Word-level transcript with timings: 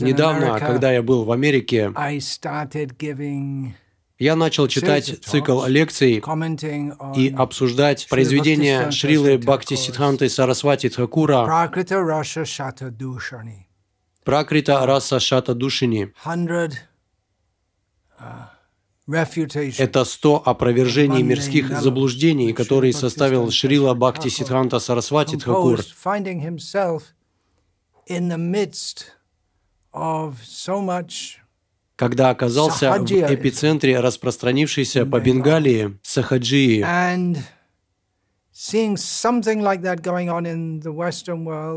Недавно, 0.00 0.58
когда 0.58 0.92
я 0.92 1.02
был 1.02 1.24
в 1.24 1.32
Америке, 1.32 1.92
я 4.18 4.36
начал 4.36 4.68
читать 4.68 5.24
цикл 5.24 5.64
лекций 5.64 6.22
и 7.16 7.34
обсуждать 7.36 8.06
произведения 8.10 8.90
Шрилы 8.90 9.38
Бхакти 9.38 9.74
Сидханты 9.76 10.28
Сарасвати 10.28 10.90
Тхакура 10.90 11.46
Пракрита 14.24 14.84
Раса 14.84 15.18
Шата 15.18 15.54
Душини. 15.54 16.12
Это 19.78 20.04
сто 20.04 20.42
опровержений 20.44 21.22
мирских 21.22 21.80
заблуждений, 21.80 22.52
которые 22.52 22.92
составил 22.92 23.50
Шрила 23.50 23.94
Бхакти 23.94 24.28
Сидханта 24.28 24.78
Сарасвати 24.78 25.36
Тхакур, 25.38 25.80
когда 32.00 32.30
оказался 32.30 32.92
в 32.92 33.04
эпицентре 33.04 34.00
распространившейся 34.00 35.04
по 35.04 35.20
Бенгалии 35.20 35.98
Сахаджии. 36.02 36.82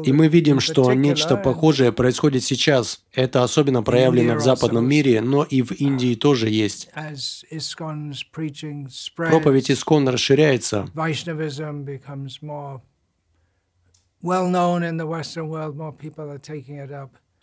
И 0.06 0.14
мы 0.14 0.28
видим, 0.30 0.60
что 0.62 0.94
нечто 0.94 1.36
похожее 1.36 1.92
происходит 1.92 2.44
сейчас. 2.44 3.04
Это 3.12 3.44
особенно 3.44 3.84
проявлено 3.84 4.36
в 4.36 4.42
западном 4.42 4.88
мире, 4.88 5.20
но 5.20 5.44
и 5.44 5.62
в 5.62 5.72
Индии 5.74 6.16
тоже 6.16 6.50
есть. 6.50 6.90
Проповедь 9.16 9.72
Искон 9.72 10.08
расширяется. 10.08 10.90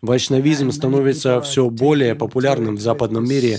Вайшнавизм 0.02 0.70
становится 0.72 1.40
все 1.42 1.68
более 1.68 2.14
популярным 2.14 2.76
в 2.76 2.80
западном 2.80 3.28
мире. 3.28 3.58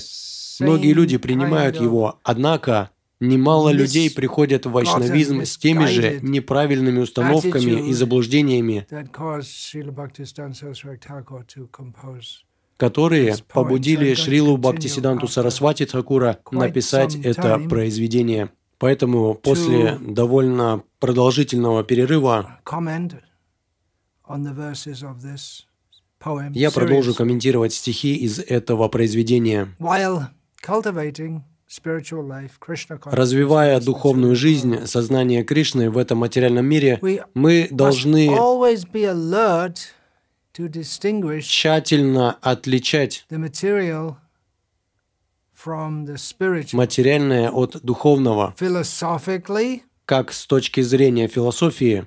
Многие 0.60 0.94
люди 0.94 1.18
принимают 1.18 1.80
его, 1.80 2.20
однако 2.24 2.90
немало 3.20 3.70
людей 3.70 4.10
приходят 4.10 4.66
в 4.66 4.72
вайшнавизм 4.72 5.44
с 5.44 5.58
теми 5.58 5.86
же 5.86 6.20
неправильными 6.22 7.00
установками 7.00 7.90
и 7.90 7.94
заблуждениями, 7.94 8.88
которые 12.78 13.36
побудили 13.54 14.16
Шрилу 14.16 14.58
Бхактисиданту 14.58 15.28
Сарасвати 15.28 15.86
Тхакура 15.86 16.40
написать 16.52 17.16
это 17.16 17.60
произведение. 17.70 18.50
Поэтому 18.82 19.36
после 19.36 20.00
довольно 20.02 20.82
продолжительного 21.00 21.84
перерыва 21.84 22.60
я 26.54 26.72
продолжу 26.72 27.14
комментировать 27.14 27.74
стихи 27.74 28.16
из 28.16 28.40
этого 28.40 28.88
произведения. 28.88 29.68
Развивая 33.06 33.80
духовную 33.80 34.36
жизнь, 34.36 34.88
сознание 34.88 35.44
Кришны 35.44 35.92
в 35.92 35.98
этом 36.00 36.18
материальном 36.18 36.66
мире, 36.66 37.00
мы 37.36 37.68
должны 37.70 38.36
тщательно 41.46 42.32
отличать 42.42 43.26
материальное 46.74 47.50
от 47.52 47.80
духовного, 47.84 48.54
как 50.06 50.32
с 50.34 50.46
точки 50.48 50.82
зрения 50.82 51.28
философии, 51.28 52.06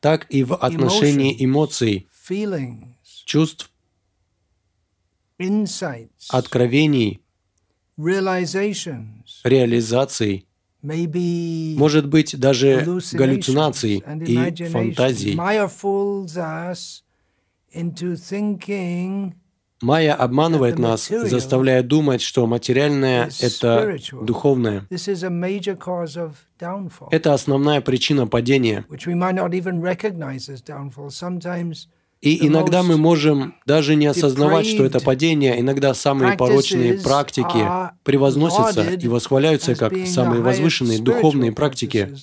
так 0.00 0.26
и 0.28 0.42
в 0.44 0.54
отношении 0.54 1.36
эмоций, 1.44 2.06
чувств, 3.24 3.70
откровений, 6.30 7.20
реализаций, 9.44 10.46
может 11.78 12.06
быть, 12.08 12.38
даже 12.38 12.84
галлюцинаций 13.12 14.02
и 14.26 14.36
фантазий. 14.70 15.34
Майя 19.82 20.14
обманывает 20.14 20.78
нас, 20.78 21.08
заставляя 21.08 21.82
думать, 21.82 22.20
что 22.20 22.46
материальное– 22.46 23.30
это 23.40 23.96
духовное. 24.12 24.86
Это 27.10 27.34
основная 27.34 27.80
причина 27.80 28.26
падения. 28.26 28.84
И 32.20 32.46
иногда 32.46 32.82
мы 32.82 32.98
можем 32.98 33.54
даже 33.64 33.94
не 33.94 34.06
осознавать, 34.06 34.66
что 34.66 34.84
это 34.84 35.00
падение. 35.00 35.58
Иногда 35.58 35.94
самые 35.94 36.36
порочные 36.36 36.94
практики 37.00 37.66
превозносятся 38.04 38.82
и 38.92 39.08
восхваляются 39.08 39.74
как 39.74 39.94
самые 40.06 40.42
возвышенные 40.42 41.00
духовные 41.00 41.52
практики. 41.52 42.14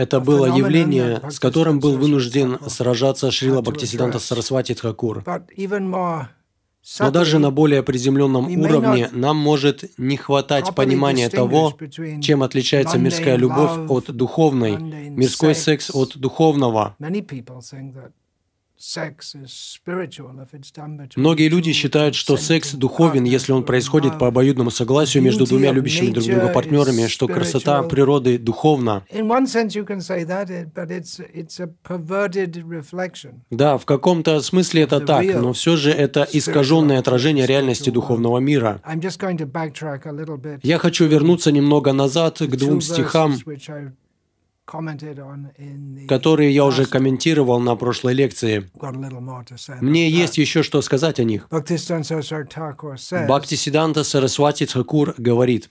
Это 0.00 0.18
было 0.20 0.46
явление, 0.46 1.20
с 1.30 1.38
которым 1.38 1.78
был 1.78 1.98
вынужден 1.98 2.58
сражаться 2.68 3.30
Шрила 3.30 3.60
Бхактисиданта 3.60 4.18
Сарасвати 4.18 4.74
Тхакур. 4.74 5.22
Но 6.98 7.10
даже 7.10 7.38
на 7.38 7.50
более 7.50 7.82
приземленном 7.82 8.46
уровне 8.58 9.10
нам 9.12 9.36
может 9.36 9.84
не 9.98 10.16
хватать 10.16 10.74
понимания 10.74 11.28
того, 11.28 11.76
чем 12.22 12.42
отличается 12.42 12.96
мирская 12.96 13.36
любовь 13.36 13.90
от 13.90 14.10
духовной, 14.10 14.78
мирской 15.10 15.54
секс 15.54 15.90
от 15.94 16.16
духовного. 16.16 16.96
Многие 21.16 21.48
люди 21.48 21.72
считают, 21.72 22.14
что 22.14 22.36
секс 22.38 22.72
духовен, 22.72 23.24
если 23.24 23.52
он 23.52 23.64
происходит 23.64 24.18
по 24.18 24.28
обоюдному 24.28 24.70
согласию 24.70 25.22
между 25.22 25.44
двумя 25.44 25.70
любящими 25.72 26.10
друг 26.10 26.24
друга 26.24 26.48
партнерами, 26.48 27.06
что 27.06 27.28
красота 27.28 27.82
природы 27.82 28.38
духовна. 28.38 29.04
Да, 33.50 33.76
в 33.76 33.84
каком-то 33.84 34.40
смысле 34.40 34.82
это 34.82 35.00
так, 35.00 35.24
но 35.26 35.52
все 35.52 35.76
же 35.76 35.90
это 35.90 36.26
искаженное 36.32 36.98
отражение 36.98 37.46
реальности 37.46 37.90
духовного 37.90 38.38
мира. 38.38 38.80
Я 40.62 40.78
хочу 40.78 41.06
вернуться 41.06 41.52
немного 41.52 41.92
назад 41.92 42.38
к 42.38 42.56
двум 42.56 42.80
стихам, 42.80 43.36
которые 46.08 46.54
я 46.54 46.64
уже 46.64 46.86
комментировал 46.86 47.60
на 47.60 47.76
прошлой 47.76 48.14
лекции. 48.14 48.70
Мне 49.80 50.08
есть 50.08 50.38
еще 50.38 50.62
что 50.62 50.80
сказать 50.82 51.20
о 51.20 51.24
них. 51.24 51.48
Бхакти 51.50 51.76
Сиданта 53.56 54.04
Сарасвати 54.04 54.66
Тхакур 54.66 55.14
говорит, 55.18 55.68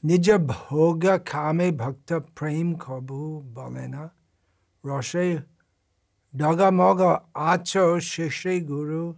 Дага 6.32 6.72
Мога 6.72 7.24
Ачо 7.34 8.00
Шиши 8.00 8.60
Гуру 8.60 9.18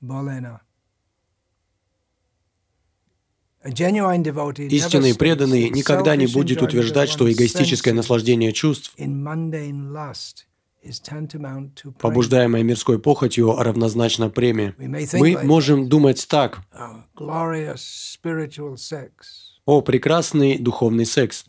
Балена. 0.00 0.60
Истинный 3.64 5.14
преданный 5.14 5.70
никогда 5.70 6.16
не 6.16 6.26
будет 6.26 6.62
утверждать, 6.62 7.08
что 7.08 7.30
эгоистическое 7.30 7.94
наслаждение 7.94 8.52
чувств, 8.52 8.94
побуждаемое 12.00 12.62
мирской 12.64 12.98
похотью, 12.98 13.54
равнозначно 13.56 14.30
премии. 14.30 14.74
Мы 15.18 15.38
можем 15.44 15.88
думать 15.88 16.26
так. 16.28 16.60
О, 19.64 19.80
прекрасный 19.80 20.58
духовный 20.58 21.06
секс. 21.06 21.44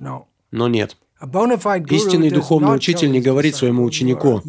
Но 0.51 0.67
нет. 0.67 0.97
Истинный 1.89 2.29
духовный 2.29 2.75
учитель 2.75 3.09
не 3.11 3.21
говорит 3.21 3.55
своему 3.55 3.83
ученику, 3.85 4.41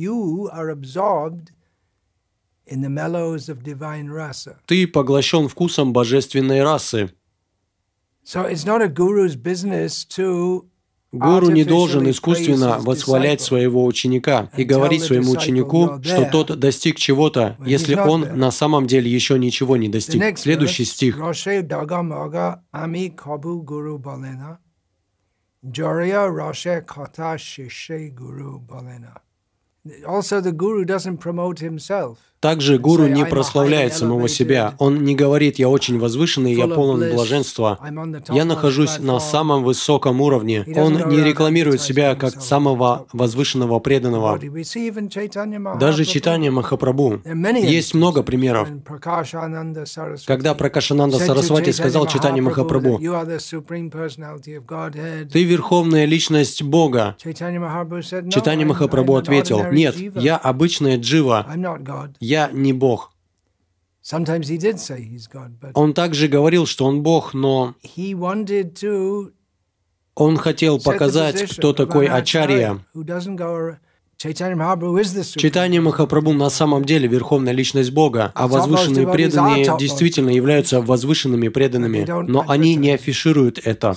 ты 4.67 4.87
поглощен 4.87 5.49
вкусом 5.49 5.93
божественной 5.93 6.63
расы. 6.63 7.11
Гуру 11.15 11.51
не 11.51 11.65
должен 11.65 12.11
искусственно 12.11 12.79
восхвалять 12.81 13.41
своего 13.41 13.85
ученика 13.85 14.51
и 14.57 14.65
говорить 14.65 15.03
своему 15.03 15.33
ученику, 15.33 16.03
что 16.03 16.29
тот 16.31 16.59
достиг 16.59 16.97
чего-то, 16.97 17.57
если 17.65 17.95
он 17.95 18.37
на 18.37 18.51
самом 18.51 18.87
деле 18.89 19.09
еще 19.11 19.39
ничего 19.39 19.77
не 19.77 19.89
достиг. 19.89 20.39
Следующий 20.39 20.85
стих. 20.85 21.19
Also, 30.07 30.41
the 30.41 30.53
guru 30.53 30.85
doesn't 30.85 31.19
promote 31.19 31.59
himself. 31.61 32.17
Также 32.45 32.79
гуру 32.79 33.07
не 33.07 33.25
прославляет 33.25 33.95
самого 33.95 34.29
себя. 34.29 34.75
Он 34.77 35.03
не 35.03 35.15
говорит 35.15 35.59
«я 35.59 35.71
очень 35.71 35.99
возвышенный, 35.99 36.53
я 36.53 36.67
полон 36.67 37.01
блаженства, 37.11 37.79
я 38.29 38.45
нахожусь 38.45 38.99
на 38.99 39.19
самом 39.19 39.65
высоком 39.65 40.21
уровне». 40.21 40.63
Он 40.77 41.09
не 41.09 41.23
рекламирует 41.23 41.81
себя 41.81 42.15
как 42.15 42.43
самого 42.43 43.07
возвышенного 43.15 43.79
преданного. 43.79 44.39
Даже 45.81 46.05
читание 46.05 46.51
Махапрабху. 46.51 47.23
Есть 47.63 47.95
много 47.95 48.23
примеров. 48.23 48.69
Когда 50.27 50.55
Пракашананда 50.55 51.19
Сарасвати 51.19 51.71
сказал 51.71 52.07
читание 52.07 52.43
Махапрабху, 52.43 52.99
«Ты 55.33 55.45
верховная 55.45 56.05
личность 56.05 56.63
Бога». 56.63 57.17
Читание 57.25 58.67
Махапрабху 58.67 59.17
ответил, 59.17 59.65
«Нет, 59.73 59.97
я 60.15 60.37
обычная 60.37 60.99
джива, 60.99 61.47
я 62.21 62.34
не 62.53 62.73
Бог. 62.73 63.13
Он 65.75 65.95
также 65.95 66.29
говорил, 66.29 66.67
что 66.67 66.85
он 66.85 67.03
Бог, 67.03 67.33
но 67.35 67.75
он 70.15 70.37
хотел 70.37 70.79
показать, 70.81 71.51
кто 71.51 71.73
такой 71.73 72.07
Ачарья. 72.07 72.79
Читание 74.17 75.81
Махапрабху 75.81 76.33
на 76.33 76.51
самом 76.51 76.85
деле 76.85 77.09
верховная 77.09 77.53
личность 77.53 77.91
Бога, 77.93 78.31
а 78.35 78.47
возвышенные 78.47 79.11
преданные 79.11 79.77
действительно 79.79 80.31
являются 80.31 80.81
возвышенными 80.81 81.49
преданными, 81.49 82.07
но 82.29 82.45
они 82.47 82.77
не 82.77 82.93
афишируют 82.93 83.59
это. 83.65 83.97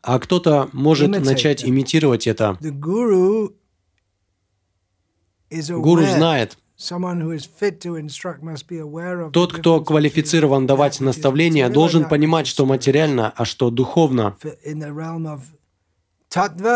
А 0.00 0.18
кто-то 0.18 0.68
может 0.72 1.10
начать 1.10 1.64
имитировать 1.64 2.26
это. 2.26 2.56
Гуру 5.50 6.04
знает, 6.04 6.58
тот, 9.32 9.52
кто 9.52 9.80
квалифицирован 9.80 10.66
давать 10.66 11.00
наставления, 11.00 11.68
должен 11.68 12.08
понимать, 12.08 12.46
что 12.46 12.66
материально, 12.66 13.32
а 13.36 13.44
что 13.44 13.70
духовно. 13.70 14.36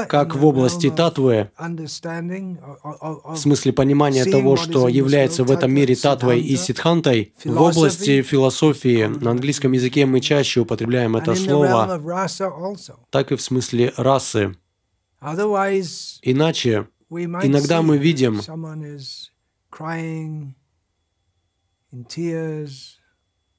Как 0.09 0.35
в 0.35 0.47
области 0.47 0.91
татвы, 0.91 1.51
в 1.59 3.37
смысле 3.37 3.73
понимания 3.75 4.25
того, 4.25 4.57
что 4.57 4.89
является 4.89 5.45
в 5.45 5.51
этом 5.51 5.73
мире 5.73 5.95
татвой 5.95 6.41
и 6.41 6.57
ситхантой, 6.57 7.35
в 7.45 7.61
области 7.61 8.23
философии, 8.23 9.05
на 9.05 9.33
английском 9.33 9.73
языке 9.73 10.07
мы 10.07 10.21
чаще 10.21 10.61
употребляем 10.61 11.17
это 11.17 11.35
слово, 11.35 12.01
так 13.11 13.31
и 13.31 13.37
в 13.37 13.43
смысле 13.43 13.93
расы. 13.97 14.57
Иначе 16.23 16.89
Иногда 17.13 17.83
мы 17.83 17.99
видим, 17.99 18.41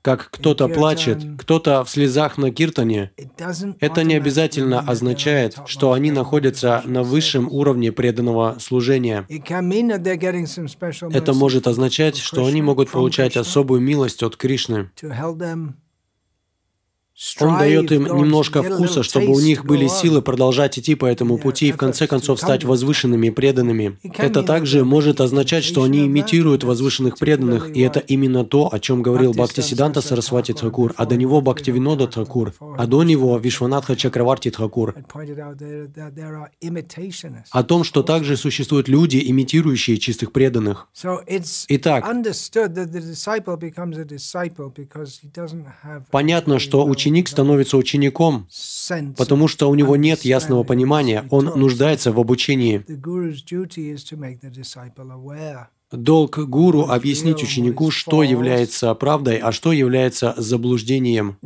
как 0.04 0.30
кто-то 0.32 0.68
плачет, 0.68 1.24
кто-то 1.40 1.86
в 1.86 1.90
слезах 1.90 2.38
на 2.38 2.52
киртане. 2.52 3.12
Это 3.80 4.04
не 4.04 4.16
обязательно 4.16 4.82
означает, 4.82 5.58
что 5.66 5.94
они 5.94 6.12
находятся 6.12 6.84
на 6.86 7.04
высшем 7.04 7.48
уровне 7.48 7.92
преданного 7.92 8.58
служения. 8.60 9.26
Это 9.30 11.34
может 11.34 11.68
означать, 11.68 12.18
что 12.18 12.46
они 12.46 12.62
могут 12.62 12.92
получать 12.92 13.38
особую 13.38 13.82
милость 13.82 14.22
от 14.24 14.36
Кришны. 14.36 14.92
Он 17.39 17.60
дает 17.60 17.92
им 17.92 18.06
немножко 18.06 18.63
вкуса, 18.63 19.04
чтобы 19.04 19.33
у 19.33 19.39
них 19.39 19.65
были 19.65 19.88
силы 19.88 20.24
продолжать 20.24 20.80
идти 20.80 20.95
по 20.95 21.06
этому 21.06 21.38
пути 21.38 21.68
и 21.68 21.71
в 21.71 21.77
конце 21.77 22.07
концов 22.07 22.39
стать 22.39 22.63
возвышенными 22.63 23.27
и 23.27 23.30
преданными. 23.30 24.00
Это 24.18 24.42
также 24.42 24.83
может 24.83 25.21
означать, 25.21 25.63
что 25.63 25.83
они 25.83 26.07
имитируют 26.07 26.63
возвышенных 26.63 27.19
преданных, 27.19 27.75
и 27.75 27.81
это 27.81 28.00
именно 28.00 28.44
то, 28.44 28.74
о 28.74 28.80
чем 28.80 29.04
говорил 29.04 29.33
Бхактисиданта 29.33 30.01
Сарасвати 30.01 30.54
Тхакур, 30.54 30.94
а 30.98 31.06
до 31.06 31.15
него 31.15 31.39
Бхактивинода 31.42 32.07
Тхакур, 32.07 32.54
а 32.60 32.88
до 32.88 33.04
него 33.04 33.38
Вишванатха 33.38 33.95
Чакраварти 33.95 34.50
Тхакур. 34.50 34.95
О 37.51 37.63
том, 37.63 37.83
что 37.83 38.01
также 38.01 38.38
существуют 38.38 38.88
люди, 38.88 39.21
имитирующие 39.24 39.98
чистых 39.98 40.31
преданных. 40.31 40.88
Итак, 41.68 42.06
понятно, 46.12 46.60
что 46.60 46.86
ученик 46.86 47.03
ученик 47.04 47.28
становится 47.28 47.78
учеником, 47.78 48.48
потому 49.18 49.48
что 49.50 49.70
у 49.70 49.76
него 49.76 49.96
нет 49.98 50.22
ясного 50.22 50.64
понимания, 50.64 51.26
он 51.30 51.46
нуждается 51.46 52.12
в 52.14 52.20
обучении. 52.20 52.86
Долг 55.92 56.40
гуру 56.40 56.88
объяснить 56.90 57.44
ученику, 57.44 57.92
что 57.92 58.24
является 58.24 58.96
правдой, 58.96 59.38
а 59.38 59.52
что 59.52 59.72
является 59.72 60.34
заблуждением. 60.38 61.38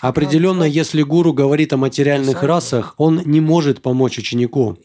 Определенно, 0.00 0.62
если 0.62 1.02
гуру 1.02 1.32
говорит 1.32 1.72
о 1.72 1.78
материальных 1.78 2.42
расах, 2.44 2.94
он 2.96 3.22
не 3.24 3.40
может 3.40 3.82
помочь 3.82 4.18
ученику. 4.18 4.76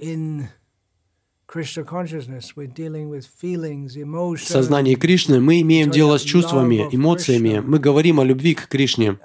В 4.45 4.47
сознании 4.47 4.95
Кришны 4.95 5.39
мы 5.39 5.61
имеем 5.61 5.89
дело 5.89 6.17
с 6.17 6.21
чувствами, 6.21 6.87
эмоциями. 6.91 7.59
Мы 7.59 7.79
говорим 7.79 8.19
о 8.19 8.23
любви 8.23 8.53
к 8.53 8.67
Кришне. 8.67 9.17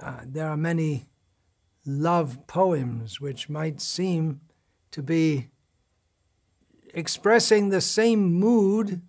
expressing 6.94 7.68
the 7.70 7.80
same 7.80 8.32
mood 8.40 9.00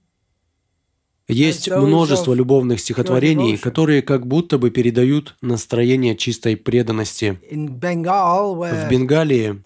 есть 1.27 1.69
множество 1.69 2.33
любовных 2.33 2.79
стихотворений, 2.79 3.57
которые 3.57 4.01
как 4.01 4.27
будто 4.27 4.57
бы 4.57 4.69
передают 4.69 5.35
настроение 5.41 6.15
чистой 6.15 6.55
преданности. 6.55 7.39
В 8.71 8.89
Бенгалии, 8.89 9.61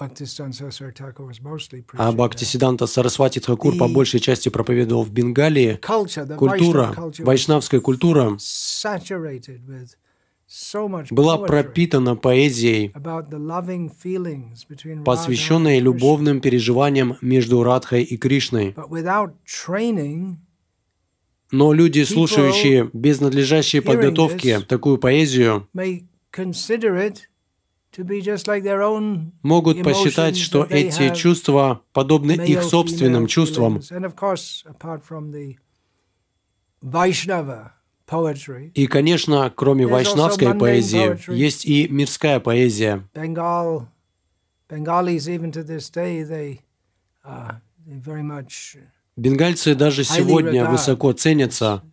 а 1.98 2.12
Бхактисиданта 2.12 2.88
Сарасвати 2.88 3.40
Тхакур 3.40 3.78
по 3.78 3.88
большей 3.88 4.20
части 4.20 4.50
проповедовал 4.50 5.04
в 5.04 5.12
Бенгалии, 5.12 5.80
культура, 6.38 6.96
вайшнавская 7.20 7.82
культура 7.82 8.38
была 11.12 11.38
пропитана 11.38 12.16
поэзией, 12.16 12.92
посвященной 15.04 15.80
любовным 15.80 16.42
переживаниям 16.42 17.18
между 17.22 17.64
Радхой 17.64 18.04
и 18.04 18.18
Кришной. 18.18 18.76
Но 21.52 21.74
люди, 21.74 22.04
слушающие 22.04 22.90
без 22.94 23.22
надлежащей 23.22 23.82
подготовки 23.82 24.60
такую 24.68 24.98
поэзию, 24.98 25.68
могут 29.42 29.84
посчитать, 29.84 30.38
что 30.38 30.64
эти 30.70 31.16
чувства 31.16 31.82
подобны 31.92 32.34
их 32.34 32.64
собственным 32.64 33.28
чувствам. 33.28 33.82
И, 38.74 38.88
конечно, 38.88 39.54
кроме 39.56 39.88
вайшнавской 39.88 40.56
поэзии, 40.56 41.32
есть 41.34 41.66
и 41.66 41.88
мирская 41.88 42.40
поэзия. 42.40 43.08
Bengalis 44.70 45.28
even 45.28 45.52
to 45.52 45.64
this 45.64 45.90
day, 45.90 46.22
they, 46.22 46.60
uh, 47.26 47.54
they 47.88 47.98
very 47.98 48.22
much 48.22 48.78
Бенгальцы 49.20 49.76
даже 49.76 50.06
сегодня 50.06 50.66
высоко 50.70 51.12
ценятся 51.12 51.84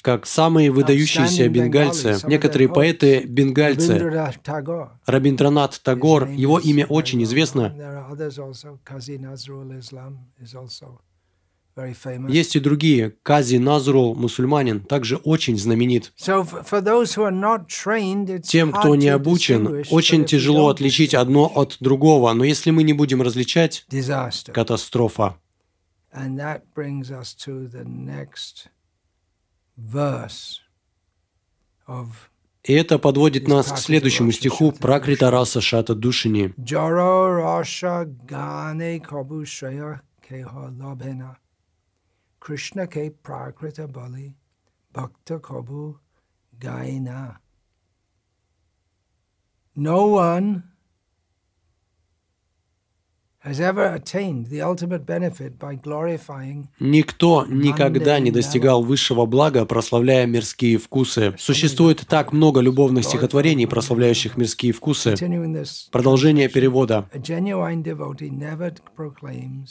как 0.00 0.26
самые 0.26 0.70
выдающиеся 0.70 1.48
бенгальцы. 1.48 2.16
Некоторые 2.26 2.68
поэты– 2.68 3.24
бенгальцы. 3.26 3.98
Рабиндранат 5.06 5.80
Тагор, 5.82 6.28
его 6.28 6.58
имя 6.58 6.86
очень 6.86 7.22
известно. 7.24 7.74
Есть 12.28 12.56
и 12.56 12.60
другие. 12.60 13.14
Кази 13.22 13.56
Назрул, 13.56 14.14
мусульманин, 14.14 14.80
также 14.80 15.16
очень 15.16 15.58
знаменит. 15.58 16.12
Тем, 18.42 18.72
кто 18.72 18.96
не 18.96 19.08
обучен, 19.08 19.84
очень 19.90 20.24
тяжело 20.24 20.68
отличить 20.68 21.14
одно 21.14 21.52
от 21.54 21.76
другого, 21.80 22.32
но 22.32 22.44
если 22.44 22.70
мы 22.70 22.82
не 22.82 22.94
будем 22.94 23.20
различать, 23.20 23.86
катастрофа. 24.52 25.36
And 26.12 26.38
that 26.38 26.74
brings 26.74 27.10
us 27.10 27.34
to 27.44 27.68
the 27.68 27.84
next 27.84 28.68
verse 29.76 30.60
of 31.86 32.30
и 32.62 32.74
это 32.74 32.98
подводит 32.98 33.48
нас 33.48 33.72
к 33.72 33.78
следующему 33.78 34.32
стиху 34.32 34.72
Пракрита 34.72 35.30
Раса 35.30 35.62
Шата 35.62 35.94
Душини. 35.94 36.54
Krishna 42.40 42.86
ke 42.86 43.10
prakrita 43.22 43.86
bali 43.86 44.34
bhakta 44.92 45.38
kobu 45.38 45.98
gaina. 46.58 47.36
No 49.76 50.06
one 50.06 50.69
Никто 56.78 57.46
никогда 57.48 58.18
не 58.18 58.30
достигал 58.30 58.82
высшего 58.82 59.24
блага, 59.24 59.64
прославляя 59.64 60.26
мирские 60.26 60.76
вкусы. 60.76 61.34
Существует 61.38 62.04
так 62.06 62.34
много 62.34 62.60
любовных 62.60 63.04
стихотворений, 63.04 63.66
прославляющих 63.66 64.36
мирские 64.36 64.72
вкусы. 64.72 65.14
Продолжение 65.90 66.50
перевода. 66.50 67.08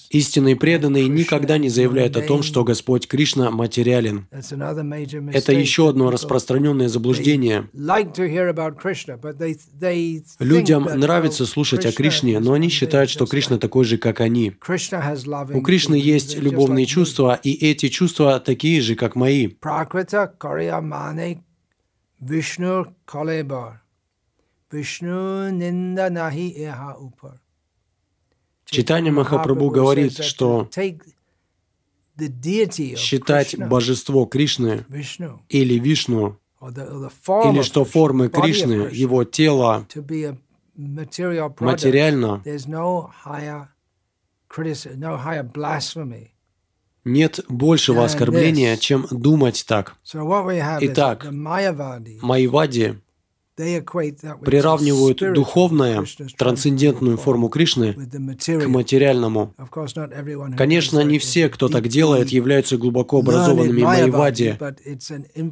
Истинный 0.09 0.55
преданный 0.55 1.07
никогда 1.07 1.57
не 1.59 1.69
заявляет 1.69 2.17
о 2.17 2.21
том, 2.21 2.41
что 2.41 2.63
Господь 2.63 3.07
Кришна 3.07 3.51
материален. 3.51 4.27
Это 4.31 5.53
еще 5.53 5.89
одно 5.89 6.09
распространенное 6.09 6.87
заблуждение. 6.87 7.69
Людям 10.39 10.83
нравится 10.95 11.45
слушать 11.45 11.85
о 11.85 11.91
Кришне, 11.91 12.39
но 12.39 12.53
они 12.53 12.69
считают, 12.69 13.11
что 13.11 13.27
Кришна 13.27 13.58
такой 13.59 13.85
же, 13.85 13.97
как 13.97 14.21
они. 14.21 14.53
У 15.55 15.61
Кришны 15.61 15.95
есть 15.95 16.37
любовные 16.37 16.85
чувства, 16.85 17.39
и 17.43 17.51
эти 17.51 17.89
чувства 17.89 18.39
такие 18.39 18.81
же, 18.81 18.95
как 18.95 19.15
мои. 19.15 19.47
Читание 28.65 29.11
Махапрабху 29.11 29.69
говорит, 29.69 30.23
что 30.23 30.69
считать 32.97 33.57
божество 33.57 34.25
Кришны 34.25 34.85
или 35.49 35.79
Вишну, 35.79 36.37
или 36.61 37.61
что 37.63 37.85
формы 37.85 38.29
Кришны, 38.29 38.89
его 38.91 39.23
тело, 39.23 39.87
материально, 41.65 42.41
нет 47.05 47.39
большего 47.49 48.01
оскорбления, 48.05 48.77
чем 48.77 49.07
думать 49.11 49.65
так. 49.67 49.95
Итак, 50.85 51.25
майвади 52.21 53.01
приравнивают 54.41 55.33
духовное, 55.33 56.05
трансцендентную 56.37 57.17
форму 57.17 57.49
Кришны 57.49 57.93
к 57.93 58.67
материальному. 58.67 59.53
Конечно, 60.57 60.99
не 61.01 61.19
все, 61.19 61.49
кто 61.49 61.67
так 61.67 61.87
делает, 61.87 62.29
являются 62.29 62.77
глубоко 62.77 63.19
образованными 63.19 63.81
майвади, 63.81 64.57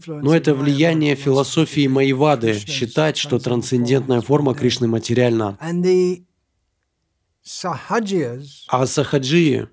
но 0.07 0.35
это 0.35 0.53
влияние 0.53 1.15
философии 1.15 1.87
майвады 1.87 2.53
считать, 2.59 3.17
что 3.17 3.39
трансцендентная 3.39 4.21
форма 4.21 4.53
Кришны 4.53 4.87
материальна. 4.87 5.57
А 8.67 8.85
сахаджии 8.87 9.67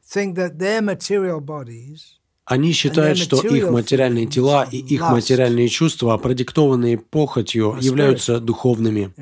они 2.45 2.73
считают, 2.73 3.19
что 3.19 3.41
их 3.41 3.71
материальные 3.71 4.27
тела 4.27 4.67
и 4.71 4.79
их 4.79 5.01
материальные 5.01 5.69
чувства, 5.69 6.17
продиктованные 6.19 6.99
похотью, 6.99 7.77
являются 7.81 8.41
духовными. 8.41 9.13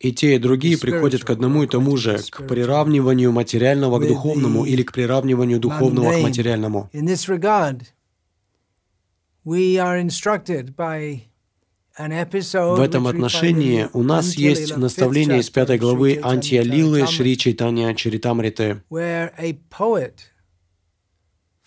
И 0.00 0.12
те, 0.12 0.34
и 0.34 0.38
другие 0.38 0.78
приходят 0.78 1.24
к 1.24 1.30
одному 1.30 1.62
и 1.62 1.66
тому 1.66 1.96
же, 1.96 2.18
к 2.30 2.46
приравниванию 2.46 3.32
материального 3.32 3.98
к 3.98 4.06
духовному 4.08 4.64
или 4.64 4.82
к 4.82 4.92
приравниванию 4.92 5.60
духовного 5.60 6.12
к 6.12 6.22
материальному. 6.22 6.90
В 11.96 12.80
этом 12.80 13.06
отношении 13.06 13.88
у 13.92 14.02
нас 14.02 14.34
есть 14.34 14.76
наставление 14.76 15.38
из 15.38 15.48
пятой 15.50 15.78
главы 15.78 16.18
Антиалилы 16.20 17.06
Шри 17.06 17.38
Чайтанья 17.38 17.94
Чаритамриты. 17.94 18.82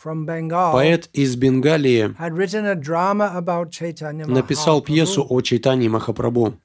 Поэт 0.03 1.09
из 1.13 1.35
Бенгалии 1.37 2.15
написал 4.27 4.81
пьесу 4.81 5.25
о 5.27 5.41
Чайтанье 5.41 5.89
Махапрабху. 5.89 6.59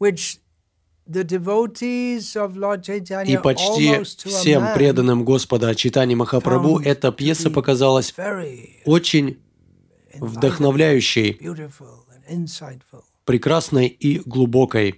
И 3.26 3.36
почти 3.36 4.02
всем 4.04 4.74
преданным 4.74 5.24
Господа 5.24 5.74
Читани 5.74 6.14
Махапрабху 6.14 6.80
эта 6.80 7.10
пьеса 7.12 7.50
показалась 7.50 8.14
очень 8.84 9.38
вдохновляющей, 10.14 11.40
прекрасной 13.24 13.86
и 13.86 14.20
глубокой. 14.20 14.94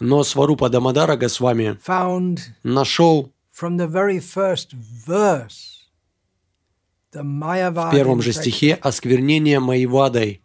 Но 0.00 0.24
Сварупа 0.24 0.68
Дамадара 0.68 1.16
Госвами 1.16 1.78
нашел 2.62 3.32
в 7.90 7.90
первом 7.90 8.22
же 8.22 8.32
стихе 8.32 8.74
осквернение 8.74 9.60
Майвадой, 9.60 10.42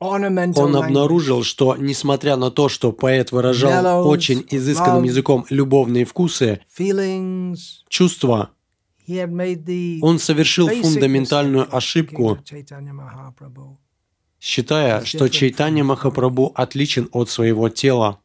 он 0.00 0.76
обнаружил, 0.76 1.42
что, 1.42 1.76
несмотря 1.76 2.36
на 2.36 2.50
то, 2.50 2.68
что 2.70 2.90
поэт 2.92 3.32
выражал 3.32 4.08
очень 4.08 4.46
изысканным 4.50 5.02
языком 5.04 5.44
любовные 5.50 6.06
вкусы, 6.06 6.60
чувства, 7.88 8.50
он 10.02 10.18
совершил 10.18 10.68
фундаментальную 10.68 11.74
ошибку, 11.74 12.38
считая, 14.40 15.04
что 15.04 15.28
Чайтанья 15.28 15.84
Махапрабху 15.84 16.52
отличен 16.54 17.08
от 17.12 17.28
своего 17.28 17.68
тела. 17.68 18.20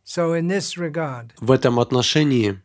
В 1.39 1.51
этом 1.51 1.79
отношении 1.79 2.61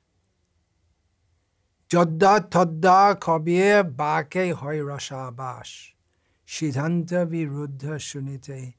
Siddhanta 6.51 7.25
viruddha 7.27 7.97
shunite 7.99 8.75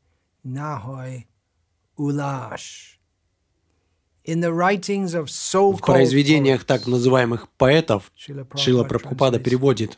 nahoy 0.46 1.26
ulash. 1.98 3.01
В 5.74 5.86
произведениях 5.86 6.64
так 6.64 6.88
называемых 6.88 7.48
поэтов 7.58 8.12
Шила 8.56 8.84
Прабхупада 8.84 9.40
переводит. 9.40 9.98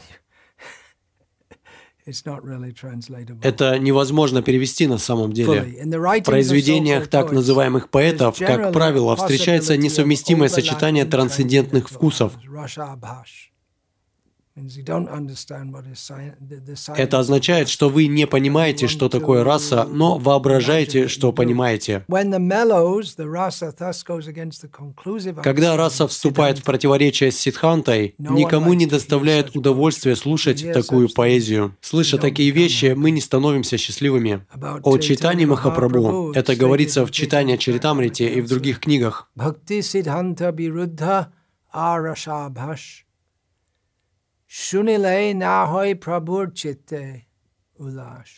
Это 3.42 3.78
невозможно 3.78 4.42
перевести 4.42 4.88
на 4.88 4.98
самом 4.98 5.32
деле. 5.32 5.62
В 5.84 6.22
произведениях 6.24 7.06
так 7.08 7.30
называемых 7.30 7.90
поэтов, 7.90 8.38
как 8.38 8.72
правило, 8.72 9.14
встречается 9.16 9.76
несовместимое 9.76 10.48
сочетание 10.48 11.04
трансцендентных 11.04 11.88
вкусов. 11.88 12.32
Это 16.96 17.18
означает, 17.18 17.68
что 17.70 17.88
вы 17.88 18.06
не 18.06 18.26
понимаете, 18.26 18.86
что 18.86 19.08
такое 19.08 19.44
раса, 19.44 19.84
но 19.90 20.18
воображаете, 20.18 21.08
что 21.08 21.32
понимаете. 21.32 22.04
Когда 25.42 25.76
раса 25.76 26.06
вступает 26.06 26.58
в 26.58 26.64
противоречие 26.64 27.32
с 27.32 27.38
ситхантой, 27.38 28.14
никому 28.18 28.74
не 28.74 28.86
доставляет 28.86 29.56
удовольствия 29.56 30.16
слушать 30.16 30.70
такую 30.72 31.08
поэзию. 31.08 31.74
Слыша 31.80 32.18
такие 32.18 32.50
вещи, 32.50 32.92
мы 32.94 33.10
не 33.10 33.22
становимся 33.22 33.78
счастливыми. 33.78 34.44
О 34.82 34.98
читании 34.98 35.46
Махапрабху. 35.46 36.32
Это 36.32 36.54
говорится 36.56 37.06
в 37.06 37.10
читании 37.10 37.56
Чаритамрите 37.56 38.28
и 38.28 38.40
в 38.42 38.48
других 38.48 38.80
книгах. 38.80 39.30
শুনিলে 44.51 45.33
না 45.33 45.65
হয় 45.65 45.95
প্রভুর 45.95 46.51
চিত্তে 46.51 47.03
উল্লাস 47.79 48.31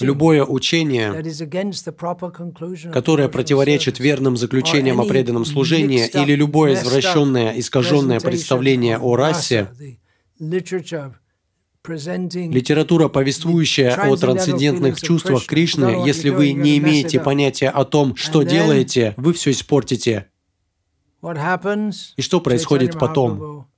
Любое 0.00 0.42
учение, 0.58 1.08
которое 2.92 3.28
противоречит 3.28 3.98
верным 3.98 4.38
заключениям 4.38 5.02
о 5.02 5.04
преданном 5.04 5.44
служении 5.44 6.06
или 6.06 6.32
любое 6.32 6.72
извращенное, 6.74 7.58
искаженное 7.60 8.20
представление 8.20 8.96
о 8.96 9.16
расе, 9.16 9.68
литература, 12.58 13.08
повествующая 13.08 13.94
о 13.94 14.16
трансцендентных 14.16 15.00
чувствах 15.00 15.44
Кришны, 15.44 16.06
если 16.06 16.30
вы 16.30 16.52
не 16.52 16.78
имеете 16.78 17.20
понятия 17.20 17.68
о 17.68 17.84
том, 17.84 18.16
что 18.16 18.44
делаете, 18.44 19.12
вы 19.18 19.34
все 19.34 19.50
испортите. 19.50 20.26
И 22.16 22.22
что 22.22 22.40
происходит 22.40 22.98
потом? 22.98 23.68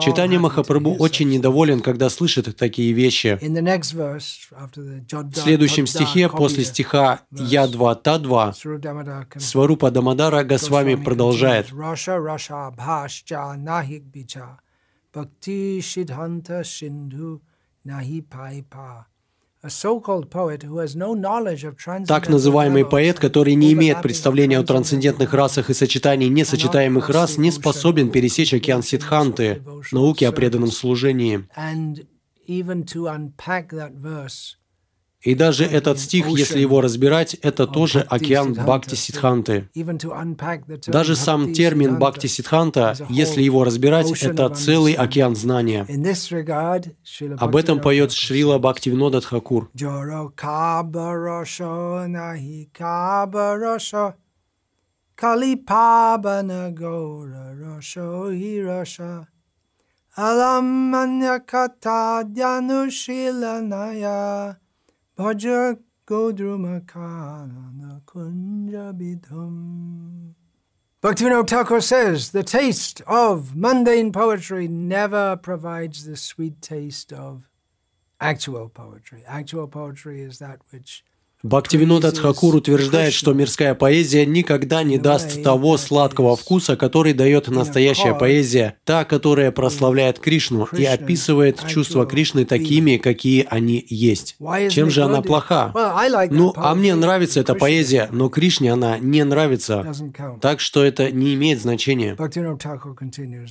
Читание 0.00 0.38
Махапрабху 0.38 0.94
очень 0.98 1.28
недоволен, 1.28 1.80
когда 1.80 2.08
слышит 2.10 2.56
такие 2.56 2.92
вещи. 2.92 3.38
В 3.40 5.36
следующем 5.36 5.86
стихе, 5.86 6.28
после 6.28 6.64
стиха 6.64 7.20
Я-2, 7.30 8.02
Та-2, 8.02 9.38
Сварупа 9.38 9.90
Дамадара 9.90 10.44
Госвами 10.44 10.94
продолжает. 10.94 11.70
Siddhanta 15.82 16.62
Sindhu 16.64 17.40
Nahi 17.84 18.22
Pai 18.22 18.62
Pa. 18.62 19.06
Так 22.08 22.28
называемый 22.28 22.84
поэт, 22.84 23.20
который 23.20 23.54
не 23.54 23.72
имеет 23.74 24.02
представления 24.02 24.58
о 24.58 24.64
трансцендентных 24.64 25.32
расах 25.32 25.70
и 25.70 25.74
сочетании 25.74 26.26
несочетаемых 26.26 27.08
рас, 27.08 27.38
не 27.38 27.52
способен 27.52 28.10
пересечь 28.10 28.52
океан 28.54 28.82
Сидханты, 28.82 29.62
науки 29.92 30.24
о 30.24 30.32
преданном 30.32 30.72
служении. 30.72 31.46
И 35.22 35.34
даже 35.34 35.64
этот 35.64 35.98
стих, 36.00 36.26
если 36.26 36.60
его 36.60 36.80
разбирать, 36.80 37.34
это 37.34 37.66
тоже 37.66 38.00
океан 38.00 38.54
Бхакти 38.54 38.96
Сидханты. 38.96 39.68
Даже 40.86 41.16
сам 41.16 41.52
термин 41.52 41.98
Бхакти 41.98 42.26
Сидханта, 42.26 42.96
если 43.08 43.42
его 43.42 43.64
разбирать, 43.64 44.10
это 44.22 44.48
целый 44.50 44.94
океан 44.94 45.36
знания. 45.36 45.86
Об 47.38 47.56
этом 47.56 47.80
поет 47.80 48.12
Шрила 48.12 48.58
Бхактивинода 48.58 49.20
Тхакур. 49.20 49.70
Kali 55.14 55.56
Pabana 55.56 56.74
Gora 56.74 57.54
Rosho 57.54 58.32
Hirasha 58.32 59.26
Alamanya 60.16 61.46
Kata 61.46 62.24
Dhyanushilanaya 62.24 64.56
Bhaja 65.22 65.78
Godrumakana 66.04 68.00
Kunjabidham. 68.06 69.54
Bhaktivinoda 71.00 71.46
Thakur 71.48 71.80
says 71.80 72.32
the 72.32 72.42
taste 72.42 73.02
of 73.06 73.54
mundane 73.54 74.10
poetry 74.10 74.66
never 74.66 75.36
provides 75.36 76.06
the 76.06 76.16
sweet 76.16 76.60
taste 76.60 77.12
of 77.12 77.48
actual 78.20 78.68
poetry. 78.68 79.22
Actual 79.24 79.68
poetry 79.68 80.22
is 80.22 80.40
that 80.40 80.58
which 80.70 81.04
Бхактивинода 81.42 82.12
Тхакур 82.12 82.54
утверждает, 82.54 83.12
что 83.12 83.32
мирская 83.32 83.74
поэзия 83.74 84.24
никогда 84.24 84.84
не 84.84 84.96
даст 84.96 85.42
того 85.42 85.76
сладкого 85.76 86.36
вкуса, 86.36 86.76
который 86.76 87.14
дает 87.14 87.48
настоящая 87.48 88.14
поэзия, 88.14 88.76
та, 88.84 89.04
которая 89.04 89.50
прославляет 89.50 90.20
Кришну 90.20 90.68
и 90.72 90.84
описывает 90.84 91.60
чувства 91.66 92.06
Кришны 92.06 92.44
такими, 92.44 92.96
какие 92.96 93.44
они 93.50 93.84
есть. 93.88 94.36
Чем 94.70 94.88
же 94.88 95.02
она 95.02 95.20
плоха? 95.20 95.72
Ну, 96.30 96.52
а 96.54 96.74
мне 96.76 96.94
нравится 96.94 97.40
эта 97.40 97.54
поэзия, 97.54 98.08
но 98.12 98.28
Кришне 98.28 98.72
она 98.72 98.98
не 98.98 99.24
нравится. 99.24 99.92
Так 100.40 100.60
что 100.60 100.84
это 100.84 101.10
не 101.10 101.34
имеет 101.34 101.60
значения. 101.60 102.14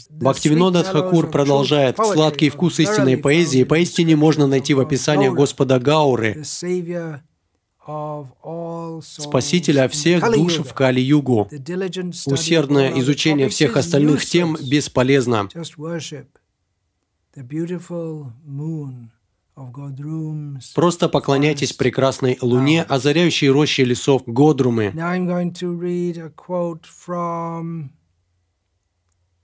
Бхактивинода 0.09 0.83
Тхакур 0.83 1.29
продолжает. 1.29 1.97
Сладкий 1.97 2.49
вкус 2.49 2.79
истинной 2.79 3.17
поэзии 3.17 3.65
поистине 3.65 4.15
можно 4.15 4.47
найти 4.47 4.73
в 4.73 4.79
описании 4.79 5.27
Господа 5.27 5.79
Гауры, 5.79 6.43
Спасителя 9.01 9.87
всех 9.87 10.31
душ 10.31 10.59
в 10.59 10.73
Кали-югу. 10.73 11.49
Усердное 12.27 12.99
изучение 12.99 13.49
всех 13.49 13.75
остальных 13.75 14.23
тем 14.25 14.55
бесполезно. 14.69 15.49
Просто 20.75 21.09
поклоняйтесь 21.09 21.73
прекрасной 21.73 22.37
луне, 22.41 22.83
озаряющей 22.83 23.49
рощи 23.49 23.81
лесов 23.81 24.23
Годрумы. 24.25 24.93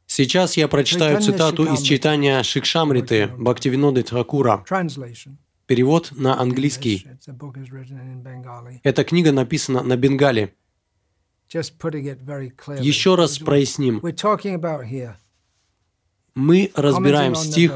Сейчас 0.09 0.57
я 0.57 0.67
прочитаю 0.67 1.21
цитату 1.21 1.65
из 1.65 1.81
читания 1.81 2.41
Шикшамриты 2.43 3.27
Бхактивиноды 3.37 4.03
Тхакура. 4.03 4.63
Перевод 5.67 6.13
на 6.15 6.39
английский. 6.39 7.05
Эта 8.83 9.03
книга 9.03 9.33
написана 9.33 9.83
на 9.83 9.97
бенгале. 9.97 10.55
Еще 11.49 13.15
раз 13.15 13.37
проясним. 13.39 14.01
Мы 16.35 16.71
разбираем 16.73 17.35
стих, 17.35 17.71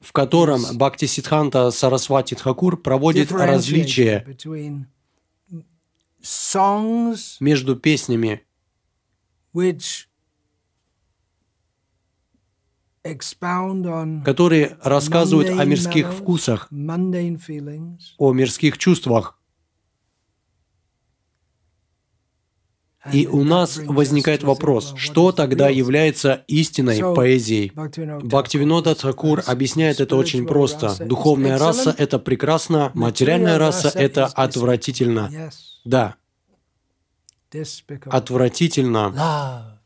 в 0.00 0.12
котором 0.12 0.62
Бхакти 0.72 1.04
Сидханта 1.06 1.70
Сарасвати 1.70 2.34
Тхакур 2.34 2.76
проводит 2.76 3.30
различие 3.30 4.26
между 7.40 7.76
песнями, 7.76 8.44
которые 14.24 14.76
рассказывают 14.82 15.48
о 15.58 15.64
мирских 15.64 16.12
вкусах, 16.12 16.68
о 16.70 18.32
мирских 18.32 18.78
чувствах. 18.78 19.36
И 23.12 23.26
у 23.26 23.44
нас 23.44 23.78
возникает 23.78 24.42
вопрос, 24.42 24.92
что 24.96 25.32
тогда 25.32 25.70
является 25.70 26.44
истинной 26.48 27.00
поэзией? 27.14 27.72
Бхактивинода 27.74 28.94
Тхакур 28.94 29.42
объясняет 29.46 30.00
это 30.00 30.16
очень 30.16 30.46
просто. 30.46 30.94
Духовная 31.02 31.58
раса– 31.58 31.94
это 31.98 32.18
прекрасно, 32.18 32.90
материальная 32.92 33.56
раса– 33.58 33.88
это 33.94 34.26
отвратительно. 34.26 35.50
Да. 35.86 36.16
Отвратительно. 38.04 39.80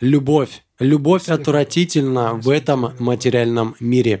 Любовь. 0.00 0.64
Любовь 0.82 1.28
отвратительна 1.28 2.34
в 2.34 2.48
этом 2.50 2.92
материальном 2.98 3.76
мире. 3.78 4.20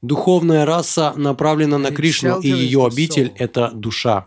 Духовная 0.00 0.64
раса 0.64 1.12
направлена 1.16 1.78
на 1.78 1.90
Кришну, 1.90 2.40
и 2.40 2.48
ее 2.48 2.86
обитель— 2.86 3.32
это 3.36 3.70
душа. 3.72 4.24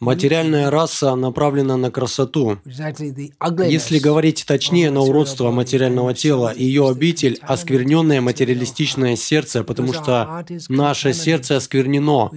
Материальная 0.00 0.70
раса 0.70 1.14
направлена 1.14 1.76
на 1.76 1.90
красоту. 1.90 2.58
Если 2.64 3.98
говорить 3.98 4.44
точнее, 4.46 4.90
на 4.90 5.00
уродство 5.00 5.50
материального 5.50 6.14
тела, 6.14 6.52
ее 6.54 6.88
обитель— 6.88 7.38
оскверненное 7.42 8.20
материалистичное 8.20 9.16
сердце, 9.16 9.62
потому 9.62 9.92
что 9.92 10.44
наше 10.68 11.12
сердце 11.12 11.56
осквернено. 11.56 12.30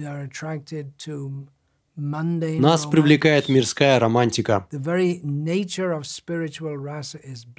Нас 1.96 2.86
привлекает 2.86 3.48
мирская 3.48 3.98
романтика. 3.98 4.66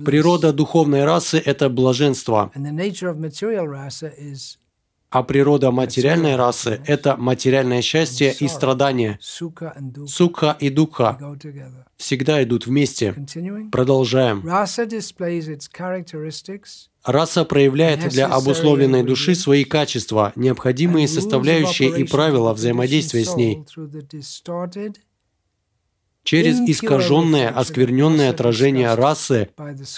Природа 0.06 0.54
духовной 0.54 1.06
расы– 1.06 1.38
это 1.46 1.70
блаженство, 1.70 2.52
а 5.12 5.24
природа 5.24 5.72
материальной 5.72 6.38
расы– 6.38 6.82
это 6.88 7.18
материальное 7.18 7.82
счастье 7.82 8.34
и 8.40 8.48
страдание. 8.48 9.20
Сука 9.22 10.56
и 10.60 10.70
духа 10.70 11.18
всегда 11.98 12.42
идут 12.44 12.66
вместе. 12.66 13.14
Продолжаем. 13.72 14.42
Раса 17.04 17.46
проявляет 17.46 18.10
для 18.10 18.28
обусловленной 18.28 19.04
души 19.04 19.34
свои 19.36 19.64
качества, 19.64 20.34
необходимые 20.36 21.08
составляющие 21.08 22.00
и 22.00 22.04
правила 22.04 22.54
взаимодействия 22.54 23.26
с 23.26 23.36
ней. 23.36 23.64
через 26.24 26.60
искаженное, 26.60 27.50
оскверненное 27.50 28.30
отражение 28.30 28.94
расы, 28.94 29.50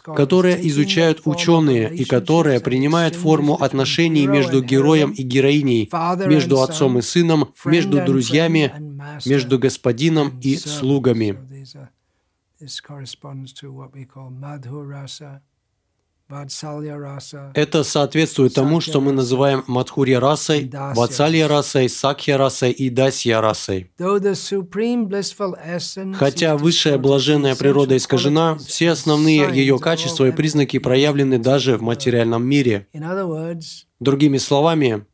которое 0.05 0.55
изучают 0.67 1.21
ученые 1.25 1.93
и 1.93 2.05
которое 2.05 2.59
принимает 2.59 3.15
форму 3.15 3.55
отношений 3.55 4.25
между 4.27 4.63
героем 4.63 5.11
и 5.11 5.21
героиней, 5.21 5.89
между 6.25 6.61
отцом 6.61 6.97
и 6.97 7.01
сыном, 7.01 7.53
между 7.65 8.03
друзьями, 8.05 8.73
между 9.25 9.59
господином 9.59 10.39
и 10.39 10.55
слугами. 10.55 11.37
Это 17.53 17.83
соответствует 17.83 18.53
тому, 18.53 18.81
что 18.81 19.01
мы 19.01 19.11
называем 19.11 19.63
Мадхурья 19.67 20.19
расой, 20.19 20.69
Ватсалья 20.95 21.47
расой, 21.47 21.89
Сакхья 21.89 22.37
расой 22.37 22.71
и 22.71 22.89
Дасья 22.89 23.41
расой. 23.41 23.91
Хотя 26.13 26.57
высшая 26.57 26.97
блаженная 26.97 27.55
природа 27.55 27.97
искажена, 27.97 28.57
все 28.57 28.91
основные 28.91 29.49
ее 29.53 29.77
качества 29.79 30.27
и 30.27 30.31
признаки 30.31 30.79
проявлены 30.79 31.37
даже 31.37 31.77
в 31.77 31.81
материальном 31.81 32.45
мире. 32.45 32.87
Другими 33.99 34.37
словами, 34.37 35.05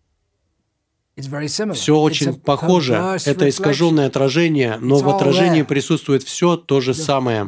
все 1.73 1.97
очень 1.97 2.34
похоже. 2.36 3.17
Это 3.25 3.49
искаженное 3.49 4.08
отражение, 4.08 4.77
но 4.79 4.97
в 4.97 5.10
отражении 5.10 5.63
присутствует 5.63 6.23
все 6.23 6.55
то 6.55 6.79
же 6.82 6.93
самое 6.93 7.47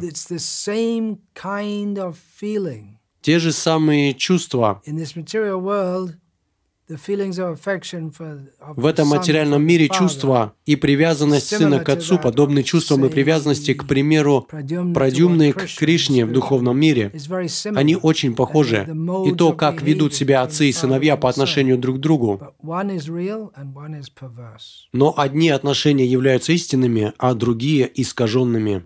те 3.22 3.38
же 3.38 3.52
самые 3.52 4.12
чувства. 4.14 4.82
В 8.76 8.86
этом 8.86 9.08
материальном 9.08 9.62
мире 9.62 9.88
чувства 9.88 10.52
и 10.66 10.76
привязанность 10.76 11.48
сына 11.48 11.80
к 11.80 11.88
отцу 11.88 12.18
подобны 12.18 12.62
чувствам 12.62 13.04
и 13.06 13.08
привязанности, 13.08 13.74
к 13.74 13.86
примеру, 13.86 14.46
продюмной 14.94 15.52
к 15.52 15.66
Кришне 15.76 16.24
в 16.26 16.32
духовном 16.32 16.78
мире. 16.78 17.12
Они 17.74 17.96
очень 17.96 18.34
похожи. 18.34 18.86
И 19.26 19.34
то, 19.34 19.52
как 19.52 19.82
ведут 19.82 20.14
себя 20.14 20.42
отцы 20.42 20.68
и 20.68 20.72
сыновья 20.72 21.16
по 21.16 21.28
отношению 21.28 21.78
друг 21.78 21.96
к 21.96 22.00
другу. 22.00 22.40
Но 24.92 25.14
одни 25.16 25.48
отношения 25.50 26.06
являются 26.06 26.52
истинными, 26.52 27.12
а 27.18 27.34
другие 27.34 27.90
искаженными. 27.94 28.84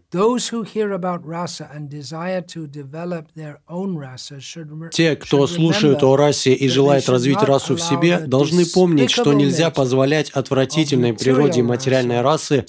Те, 4.92 5.16
кто 5.16 5.47
слушают 5.47 6.03
о 6.03 6.16
расе 6.16 6.53
и 6.55 6.69
желает 6.69 7.09
развить 7.09 7.42
расу 7.42 7.77
в 7.77 7.81
себе, 7.81 7.95
должны 8.26 8.64
помнить, 8.66 9.11
что 9.11 9.32
нельзя 9.32 9.70
позволять 9.70 10.30
отвратительной 10.30 11.14
природе 11.14 11.62
материальной 11.62 12.20
расы 12.20 12.64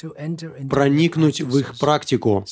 проникнуть 0.69 1.41
в 1.41 1.57
их 1.57 1.77
практику. 1.79 2.45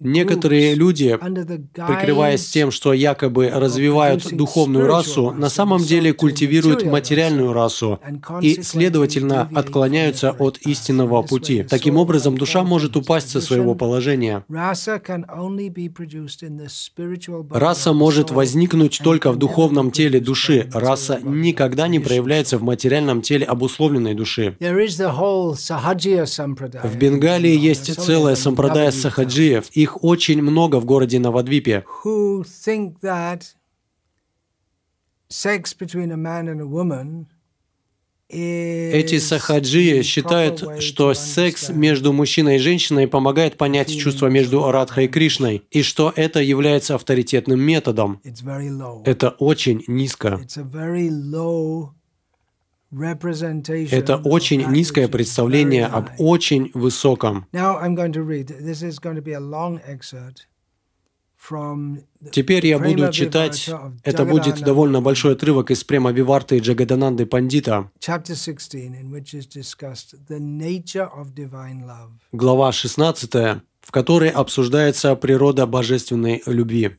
Некоторые 0.00 0.74
люди, 0.74 1.18
прикрываясь 1.18 2.46
тем, 2.48 2.70
что 2.70 2.92
якобы 2.92 3.50
развивают 3.50 4.32
духовную 4.32 4.86
расу, 4.86 5.32
на 5.32 5.48
самом 5.48 5.82
деле 5.82 6.12
культивируют 6.12 6.84
материальную 6.84 7.52
расу 7.52 8.00
и, 8.40 8.62
следовательно, 8.62 9.48
отклоняются 9.54 10.30
от 10.30 10.58
истинного 10.58 11.22
пути. 11.22 11.62
Таким 11.62 11.96
образом, 11.96 12.36
душа 12.36 12.62
может 12.62 12.96
упасть 12.96 13.30
со 13.30 13.40
своего 13.40 13.74
положения. 13.74 14.44
Раса 17.50 17.92
может 17.92 18.30
возникнуть 18.30 19.00
только 19.02 19.32
в 19.32 19.36
духовном 19.36 19.90
теле 19.90 20.20
души. 20.20 20.68
Раса 20.72 21.20
никогда 21.22 21.88
не 21.88 21.98
проявляется 22.08 22.58
в 22.58 22.62
материальном 22.62 23.22
теле 23.22 23.44
обусловленной 23.44 24.14
души. 24.14 24.56
В 24.60 24.64
Бенгалии 26.96 27.56
есть 27.56 27.94
целая 27.94 28.34
сампрадая 28.34 28.90
сахаджиев. 28.90 29.70
Их 29.72 30.02
очень 30.02 30.42
много 30.42 30.80
в 30.80 30.84
городе 30.84 31.18
Навадвипе. 31.18 31.84
Эти 38.30 39.18
сахаджии 39.18 40.02
считают, 40.02 40.82
что 40.82 41.14
секс 41.14 41.70
между 41.70 42.12
мужчиной 42.12 42.56
и 42.56 42.58
женщиной 42.58 43.08
помогает 43.08 43.56
понять 43.56 43.98
чувства 43.98 44.26
между 44.26 44.70
Радхой 44.70 45.06
и 45.06 45.08
Кришной, 45.08 45.62
и 45.70 45.82
что 45.82 46.12
это 46.14 46.42
является 46.42 46.94
авторитетным 46.94 47.58
методом. 47.58 48.20
Это 49.06 49.30
очень 49.30 49.82
низко. 49.86 50.42
Это 52.90 54.16
очень 54.16 54.66
низкое 54.70 55.08
представление 55.08 55.86
об 55.86 56.08
очень 56.18 56.70
высоком. 56.72 57.46
Теперь 62.32 62.66
я 62.66 62.78
буду 62.78 63.12
читать, 63.12 63.70
это 64.02 64.24
будет 64.24 64.60
довольно 64.60 65.00
большой 65.00 65.34
отрывок 65.34 65.70
из 65.70 65.84
према 65.84 66.10
Виварты 66.12 66.58
Джагадананды 66.58 67.26
Пандита, 67.26 67.90
глава 72.32 72.72
16, 72.72 73.34
в 73.80 73.90
которой 73.90 74.30
обсуждается 74.30 75.14
природа 75.14 75.66
божественной 75.66 76.42
любви. 76.46 76.96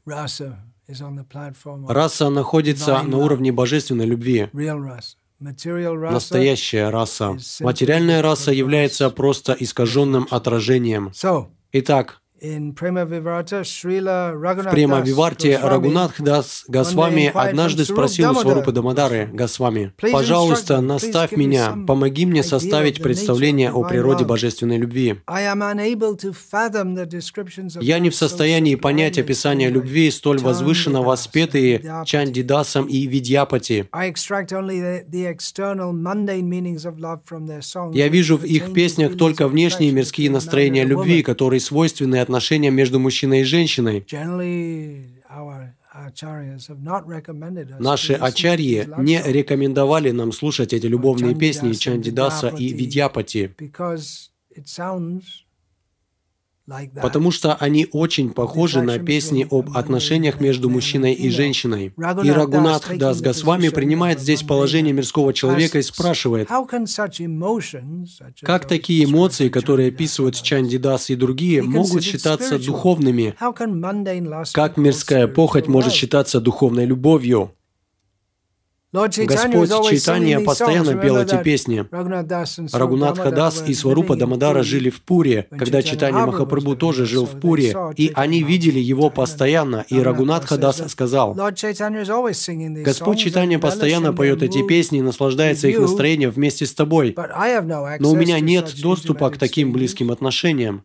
Раса 1.87 2.29
находится 2.29 3.03
на 3.03 3.17
уровне 3.17 3.51
божественной 3.51 4.05
любви. 4.05 4.49
Настоящая 6.11 6.89
раса. 6.89 7.37
Материальная 7.61 8.21
раса 8.21 8.51
является 8.51 9.09
просто 9.09 9.55
искаженным 9.59 10.27
отражением. 10.29 11.11
Итак, 11.71 12.21
в 14.33 14.71
Према 14.71 15.01
Виварте 15.01 15.57
Рагунатх 15.61 16.21
Дас 16.21 16.63
Госвами 16.67 17.31
однажды 17.33 17.85
спросил 17.85 18.31
у 18.31 18.35
Сварупы 18.35 18.71
Дамадары 18.71 19.29
Госвами, 19.31 19.93
«Пожалуйста, 20.11 20.81
наставь 20.81 21.31
меня, 21.33 21.75
помоги 21.87 22.25
мне 22.25 22.43
составить 22.43 23.01
представление 23.01 23.71
о 23.71 23.83
природе 23.83 24.25
божественной 24.25 24.77
любви. 24.77 25.17
Я 27.81 27.99
не 27.99 28.09
в 28.09 28.15
состоянии 28.15 28.75
понять 28.75 29.17
описание 29.17 29.69
любви, 29.69 30.11
столь 30.11 30.39
возвышенно 30.39 31.01
воспетые 31.01 32.03
Чандидасом 32.05 32.85
и 32.85 33.07
Видьяпати. 33.07 33.87
Я 37.93 38.07
вижу 38.07 38.37
в 38.37 38.43
их 38.43 38.73
песнях 38.73 39.17
только 39.17 39.47
внешние 39.47 39.91
мирские 39.91 40.29
настроения 40.29 40.83
любви, 40.83 41.23
которые 41.23 41.59
свойственны 41.59 42.21
отношениям 42.29 42.75
между 42.75 42.99
мужчиной 42.99 43.41
и 43.41 43.43
женщиной. 43.43 44.05
Наши 47.79 48.13
ачарьи 48.13 48.87
не 48.97 49.21
рекомендовали 49.25 50.11
нам 50.11 50.31
слушать 50.31 50.73
эти 50.73 50.85
любовные 50.85 51.35
песни 51.35 51.73
Чандидаса 51.73 52.49
и 52.49 52.71
Видьяпати, 52.73 53.55
потому 57.01 57.31
что 57.31 57.55
они 57.55 57.87
очень 57.91 58.31
похожи 58.31 58.81
на 58.81 58.99
песни 58.99 59.47
об 59.49 59.75
отношениях 59.75 60.39
между 60.39 60.69
мужчиной 60.69 61.13
и 61.13 61.29
женщиной. 61.29 61.93
И 62.23 62.31
Рагунатх 62.31 62.95
Дас 62.97 63.21
Госвами 63.21 63.69
принимает 63.69 64.19
здесь 64.19 64.43
положение 64.43 64.93
мирского 64.93 65.33
человека 65.33 65.79
и 65.79 65.81
спрашивает, 65.81 66.47
как 68.41 68.67
такие 68.67 69.05
эмоции, 69.05 69.49
которые 69.49 69.89
описывают 69.89 70.41
Чандидас 70.41 71.09
и 71.09 71.15
другие, 71.15 71.61
могут 71.61 72.03
считаться 72.03 72.59
духовными? 72.59 73.35
Как 74.53 74.77
мирская 74.77 75.27
похоть 75.27 75.67
может 75.67 75.93
считаться 75.93 76.39
духовной 76.39 76.85
любовью? 76.85 77.53
Господь 78.91 79.69
Чайтанья 79.69 80.39
постоянно 80.39 80.95
пел 80.95 81.17
эти 81.17 81.41
песни. 81.43 81.85
Рагунат 82.75 83.19
Хадас 83.19 83.63
и 83.67 83.73
Сварупа 83.75 84.15
Дамадара 84.15 84.63
жили 84.63 84.89
в 84.89 85.01
Пуре, 85.01 85.47
когда 85.51 85.83
Чайтанья 85.83 86.25
Махапрабху 86.25 86.75
тоже 86.75 87.05
жил 87.05 87.25
в 87.25 87.39
Пуре, 87.39 87.75
и 87.95 88.11
они 88.15 88.41
видели 88.41 88.79
его 88.79 89.11
постоянно, 89.11 89.85
и 89.89 89.99
Рагунат 89.99 90.45
Хадас 90.45 90.81
сказал, 90.89 91.33
«Господь 91.33 93.19
Чайтанья 93.19 93.59
постоянно 93.59 94.13
поет 94.13 94.41
эти 94.41 94.65
песни 94.65 94.99
и 94.99 95.03
наслаждается 95.03 95.67
их 95.67 95.79
настроением 95.79 96.31
вместе 96.31 96.65
с 96.65 96.73
тобой, 96.73 97.15
но 97.15 98.11
у 98.11 98.15
меня 98.15 98.39
нет 98.39 98.73
доступа 98.81 99.29
к 99.29 99.37
таким 99.37 99.71
близким 99.71 100.09
отношениям». 100.11 100.83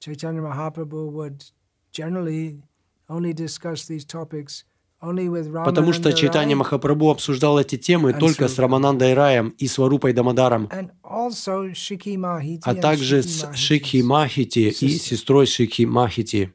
Chaitanya 0.00 0.40
Mahaprabhu 0.40 1.10
would 1.10 1.42
generally 1.90 2.62
only 3.08 3.32
discuss 3.32 3.88
these 3.88 4.04
topics 4.04 4.64
Потому 5.00 5.92
что 5.92 6.12
читание 6.12 6.56
Махапрабху 6.56 7.10
обсуждал 7.10 7.58
эти 7.60 7.76
темы 7.76 8.12
только 8.12 8.48
с 8.48 8.58
Раманандой 8.58 9.14
Раем 9.14 9.50
и 9.50 9.68
с 9.68 9.78
Варупой 9.78 10.12
Дамадаром, 10.12 10.68
а 11.02 12.74
также 12.74 13.22
с 13.22 13.54
Шикхи 13.54 14.02
Махити 14.02 14.74
и 14.80 14.88
сестрой 14.98 15.46
Шикхи 15.46 15.82
Махити. 15.82 16.52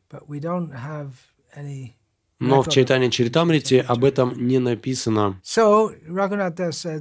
Но 2.40 2.62
в 2.62 2.70
Чайтане 2.70 3.10
Чаритамрите 3.10 3.82
об 3.82 4.04
этом 4.04 4.34
не 4.36 4.60
написано. 4.60 5.40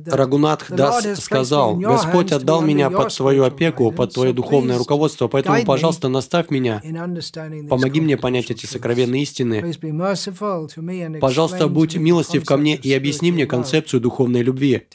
Рагунат 0.07 0.65
Дас 0.69 1.21
сказал, 1.21 1.77
«Господь 1.77 2.33
отдал 2.33 2.63
меня 2.63 2.91
под 2.91 3.15
Твою 3.15 3.45
опеку, 3.45 3.91
под 3.91 4.15
Твое 4.15 4.33
духовное 4.33 4.79
руководство, 4.79 5.29
поэтому, 5.29 5.65
пожалуйста, 5.65 6.09
наставь 6.09 6.51
меня, 6.51 6.81
помоги 7.69 8.01
мне 8.01 8.17
понять 8.17 8.51
эти 8.51 8.67
сокровенные 8.67 9.23
истины. 9.23 9.75
Пожалуйста, 11.21 11.69
будь 11.69 11.97
милостив 11.97 12.45
ко 12.45 12.57
мне 12.57 12.77
и 12.77 12.93
объясни 12.93 13.33
мне 13.33 13.47
концепцию 13.47 14.01
духовной 14.01 14.43
любви. 14.43 14.87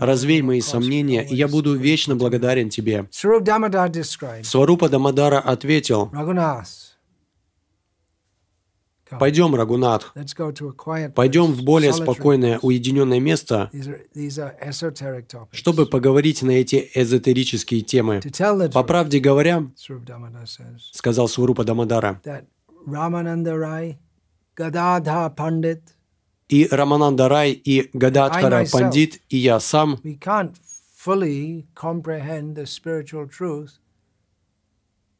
Развей 0.00 0.42
мои 0.42 0.60
сомнения, 0.60 1.24
и 1.24 1.34
я 1.34 1.48
буду 1.48 1.74
вечно 1.74 2.16
благодарен 2.16 2.68
Тебе». 2.68 3.08
Сварупа 4.42 4.88
Дамадара 4.88 5.40
ответил, 5.40 6.10
Пойдем, 9.18 9.54
Рагунат. 9.54 10.12
Пойдем 11.14 11.52
в 11.52 11.62
более 11.62 11.92
спокойное, 11.92 12.58
уединенное 12.62 13.20
место, 13.20 13.70
чтобы 15.52 15.86
поговорить 15.86 16.42
на 16.42 16.50
эти 16.52 16.90
эзотерические 16.94 17.80
темы. 17.82 18.20
По 18.72 18.82
правде 18.84 19.18
говоря, 19.20 19.64
сказал 20.92 21.28
Сварупа 21.28 21.64
Дамадара, 21.64 22.20
и 26.48 26.68
Рамананда 26.70 27.28
Рай, 27.28 27.52
и 27.52 27.90
Гададхара 27.94 28.66
Пандит, 28.70 29.20
и 29.30 29.38
я 29.38 29.58
сам 29.60 29.98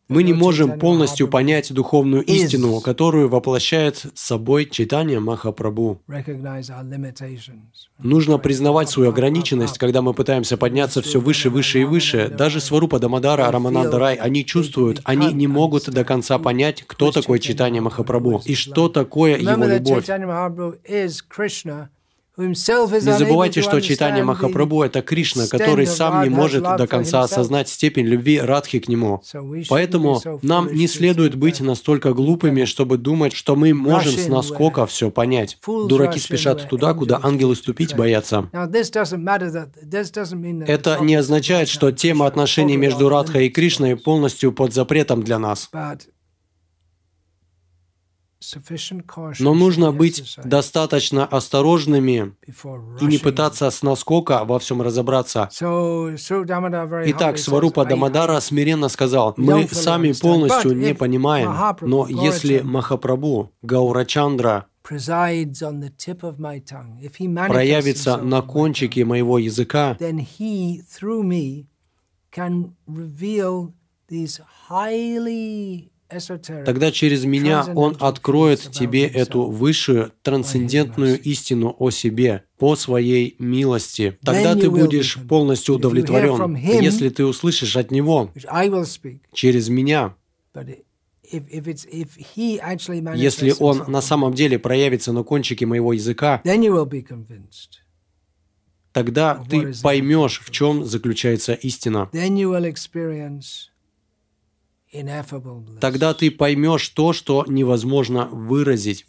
Мы 0.09 0.23
не 0.23 0.33
можем 0.35 0.79
полностью 0.79 1.29
понять 1.29 1.73
духовную 1.73 2.23
истину, 2.25 2.81
которую 2.81 3.29
воплощает 3.29 4.05
собой 4.14 4.67
читание 4.67 5.19
Махапрабху. 5.19 6.01
Нужно 7.99 8.38
признавать 8.38 8.90
свою 8.90 9.11
ограниченность, 9.11 9.79
когда 9.79 10.03
мы 10.03 10.12
пытаемся 10.12 10.57
подняться 10.57 11.01
все 11.01 11.21
выше, 11.21 11.49
выше 11.49 11.81
и 11.81 11.85
выше. 11.85 12.29
Даже 12.29 12.61
Сварупа 12.61 12.99
Дамадара, 12.99 13.51
Рамананда 13.51 13.99
Рай, 13.99 14.14
они 14.17 14.45
чувствуют, 14.45 15.01
они 15.05 15.33
не 15.33 15.47
могут 15.47 15.90
до 15.90 16.05
конца 16.05 16.38
понять, 16.38 16.85
кто 16.87 17.11
такой 17.11 17.38
читание 17.38 17.81
Махапрабху 17.81 18.43
и 18.45 18.55
что 18.55 18.88
такое 18.88 19.38
его 19.38 19.64
любовь. 19.64 20.07
Не 22.37 22.55
забывайте, 22.55 23.62
что 23.62 23.81
читание 23.81 24.25
Махапрабху– 24.25 24.83
это 24.85 25.03
Кришна, 25.03 25.47
который 25.47 25.87
сам 25.87 26.25
не 26.25 26.29
может 26.29 26.62
до 26.62 26.87
конца 26.87 27.23
осознать 27.23 27.68
степень 27.68 28.07
любви 28.07 28.40
Радхи 28.40 28.81
к 28.81 28.88
нему. 28.88 29.23
Поэтому 29.68 30.20
нам 30.42 30.73
не 30.73 30.88
следует 30.88 31.37
быть 31.37 31.61
настолько 31.61 32.12
глупыми, 32.12 32.64
чтобы 32.64 32.99
думать, 32.99 33.35
что 33.35 33.55
мы 33.57 33.73
можем 33.73 34.12
с 34.12 34.27
наскока 34.29 34.87
все 34.87 35.11
понять. 35.11 35.59
Дураки 35.66 36.18
спешат 36.18 36.68
туда, 36.68 36.94
куда 36.94 37.20
ангелы 37.23 37.55
ступить 37.57 37.94
боятся. 37.97 38.49
Это 40.66 40.99
не 41.01 41.14
означает, 41.14 41.68
что 41.68 41.92
тема 41.92 42.27
отношений 42.27 42.77
между 42.77 43.09
Радхой 43.09 43.47
и 43.47 43.51
Кришной 43.51 43.97
полностью 43.97 44.53
под 44.53 44.75
запретом 44.75 45.23
для 45.23 45.38
нас. 45.38 45.70
Но 49.39 49.55
нужно 49.55 49.93
быть 49.93 50.39
достаточно 50.45 51.27
осторожными 51.27 52.35
и 53.01 53.05
не 53.05 53.19
пытаться 53.19 53.71
с 53.71 53.83
наскока 53.83 54.45
во 54.45 54.59
всем 54.59 54.83
разобраться. 54.83 55.49
Итак, 57.07 57.39
Сварупа 57.39 57.85
Дамадара 57.85 58.41
смиренно 58.41 58.89
сказал, 58.89 59.35
мы 59.37 59.69
сами 59.69 60.13
полностью 60.13 60.77
не 60.77 60.95
понимаем, 60.95 61.55
но 61.81 62.07
если 62.09 62.61
Махапрабху, 62.61 63.53
Гаурачандра, 63.63 64.67
проявится 67.49 68.17
на 68.19 68.43
кончике 68.43 69.05
моего 69.05 69.39
языка, 69.39 69.97
these 74.09 74.41
highly 74.69 75.91
Тогда 76.64 76.93
через 76.93 77.25
меня 77.25 77.64
Он 77.75 77.97
откроет 77.99 78.61
тебе 78.61 79.07
эту 79.07 79.45
высшую 79.45 80.12
трансцендентную 80.23 81.21
истину 81.21 81.75
о 81.79 81.90
себе 81.90 82.45
по 82.59 82.77
своей 82.77 83.37
милости. 83.38 84.19
Тогда 84.23 84.55
ты 84.55 84.71
будешь 84.71 85.19
полностью 85.29 85.77
удовлетворен, 85.77 86.55
если 86.57 87.09
ты 87.09 87.25
услышишь 87.25 87.77
от 87.77 87.90
Него 87.90 88.31
через 89.33 89.69
меня. 89.69 90.14
Если 93.14 93.55
Он 93.59 93.85
на 93.88 94.01
самом 94.03 94.35
деле 94.35 94.59
проявится 94.59 95.12
на 95.12 95.23
кончике 95.23 95.67
моего 95.67 95.93
языка, 95.95 96.43
тогда 98.93 99.45
ты 99.49 99.73
поймешь, 99.83 100.40
в 100.45 100.51
чем 100.51 100.85
заключается 100.85 101.55
истина. 101.55 102.11
Тогда 105.81 106.15
ты 106.15 106.31
поймешь 106.31 106.89
то, 106.91 107.13
что 107.13 107.45
невозможно 107.49 108.27
выразить. 108.27 109.05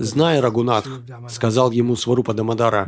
Знай, 0.00 0.40
Рагунат, 0.40 0.86
сказал 1.30 1.70
ему 1.70 1.96
Сварупа 1.96 2.34
Дамадара, 2.34 2.86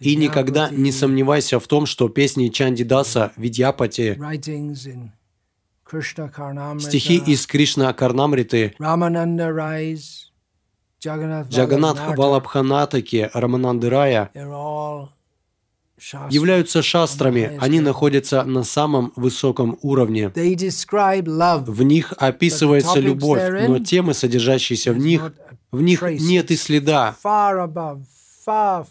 и 0.00 0.14
никогда 0.16 0.68
не 0.70 0.92
сомневайся 0.92 1.58
в 1.58 1.66
том, 1.66 1.86
что 1.86 2.08
песни 2.08 2.48
Чандидаса, 2.48 3.32
Видьяпати, 3.36 4.16
стихи 6.80 7.16
из 7.16 7.46
Кришна 7.46 7.92
Карнамриты, 7.94 8.74
Джаганат 11.48 11.98
Валабханатаки, 12.16 13.30
Рамананды 13.32 13.88
Рая, 13.88 14.30
являются 16.30 16.82
шастрами, 16.82 17.58
они 17.60 17.80
находятся 17.80 18.44
на 18.44 18.64
самом 18.64 19.12
высоком 19.16 19.78
уровне. 19.82 20.30
В 21.66 21.82
них 21.82 22.12
описывается 22.18 23.00
любовь, 23.00 23.42
но 23.68 23.78
темы, 23.78 24.14
содержащиеся 24.14 24.92
в 24.92 24.98
них, 24.98 25.32
в 25.70 25.80
них 25.82 26.02
нет 26.02 26.50
и 26.50 26.56
следа. 26.56 27.14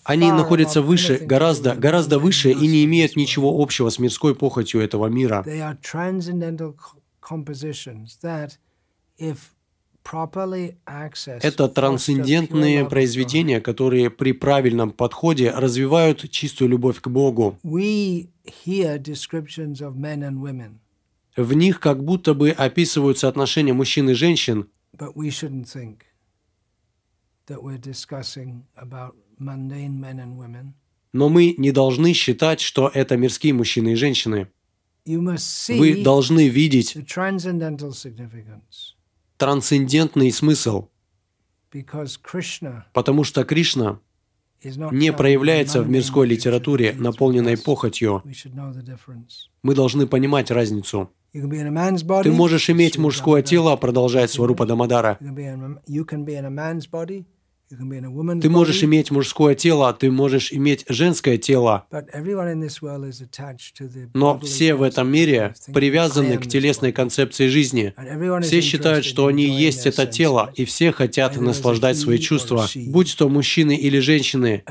Они 0.03 0.31
находятся 0.31 0.81
выше, 0.81 1.17
гораздо, 1.17 1.73
гораздо 1.75 2.19
выше 2.19 2.51
и 2.51 2.67
не 2.67 2.85
имеют 2.85 3.15
ничего 3.15 3.59
общего 3.61 3.89
с 3.89 3.97
мирской 3.97 4.35
похотью 4.35 4.81
этого 4.81 5.07
мира. 5.07 5.43
Это 11.41 11.67
трансцендентные 11.67 12.85
произведения, 12.87 13.59
которые 13.59 14.09
при 14.09 14.31
правильном 14.31 14.91
подходе 14.91 15.51
развивают 15.51 16.29
чистую 16.29 16.69
любовь 16.69 17.01
к 17.01 17.07
Богу. 17.07 17.57
В 21.35 21.53
них 21.53 21.79
как 21.79 22.03
будто 22.03 22.33
бы 22.33 22.49
описываются 22.51 23.27
отношения 23.27 23.73
мужчин 23.73 24.09
и 24.09 24.13
женщин, 24.13 24.69
но 31.13 31.29
мы 31.29 31.55
не 31.57 31.71
должны 31.71 32.13
считать, 32.13 32.59
что 32.59 32.91
это 32.93 33.17
мирские 33.17 33.53
мужчины 33.53 33.93
и 33.93 33.95
женщины. 33.95 34.47
Вы 35.05 36.03
должны 36.03 36.47
видеть 36.49 36.97
трансцендентный 39.38 40.32
смысл, 40.32 40.89
потому 42.93 43.23
что 43.23 43.43
Кришна 43.43 44.00
не 44.63 45.13
проявляется 45.13 45.82
в 45.82 45.89
мирской 45.89 46.28
литературе, 46.28 46.93
наполненной 46.97 47.58
похотью. 47.58 48.23
Мы 49.63 49.76
должны 49.76 50.08
понимать 50.08 50.52
разницу. 50.52 51.12
Ты 51.34 52.32
можешь 52.32 52.69
иметь 52.69 52.97
мужское 52.97 53.43
тело, 53.43 53.76
продолжает 53.76 54.32
Сварупа 54.32 54.65
Дамадара. 54.65 55.19
Ты 57.69 58.49
можешь 58.49 58.84
иметь 58.84 59.12
мужское 59.12 59.53
тело, 59.53 59.93
ты 59.93 60.10
можешь 60.10 60.53
иметь 60.53 60.86
женское 60.88 61.38
тело, 61.38 61.86
но 64.13 64.39
все 64.39 64.75
в 64.75 64.82
этом 64.84 65.12
мире 65.12 65.53
привязаны 65.73 66.38
к 66.38 66.47
телесной 66.47 66.93
концепции 66.93 67.47
жизни. 67.47 67.93
Все 68.41 68.62
считают, 68.62 69.03
что 69.06 69.27
они 69.27 69.43
есть 69.43 69.86
это 69.86 70.06
тело, 70.06 70.51
и 70.56 70.63
все 70.65 70.91
хотят 70.93 71.36
наслаждать 71.38 71.97
свои 71.97 72.19
чувства, 72.19 72.67
будь 72.88 73.17
то 73.17 73.27
мужчины 73.27 73.75
или 73.75 73.99
женщины. 73.99 74.63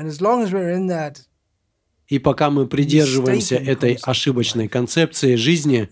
И 2.07 2.19
пока 2.19 2.49
мы 2.49 2.67
придерживаемся 2.67 3.55
этой 3.57 3.99
ошибочной 4.01 4.67
концепции 4.69 5.35
жизни, 5.35 5.87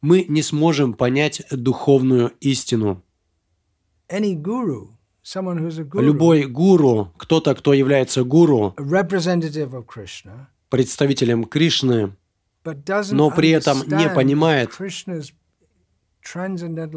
мы 0.00 0.24
не 0.28 0.42
сможем 0.42 0.94
понять 0.94 1.42
духовную 1.50 2.32
истину. 2.40 3.02
Любой 5.94 6.44
гуру, 6.44 7.12
кто-то, 7.16 7.54
кто 7.54 7.72
является 7.72 8.22
гуру, 8.24 8.74
представителем 10.68 11.44
Кришны, 11.44 12.16
но 13.10 13.30
при 13.30 13.50
этом 13.50 13.78
не 13.86 14.08
понимает 14.08 14.70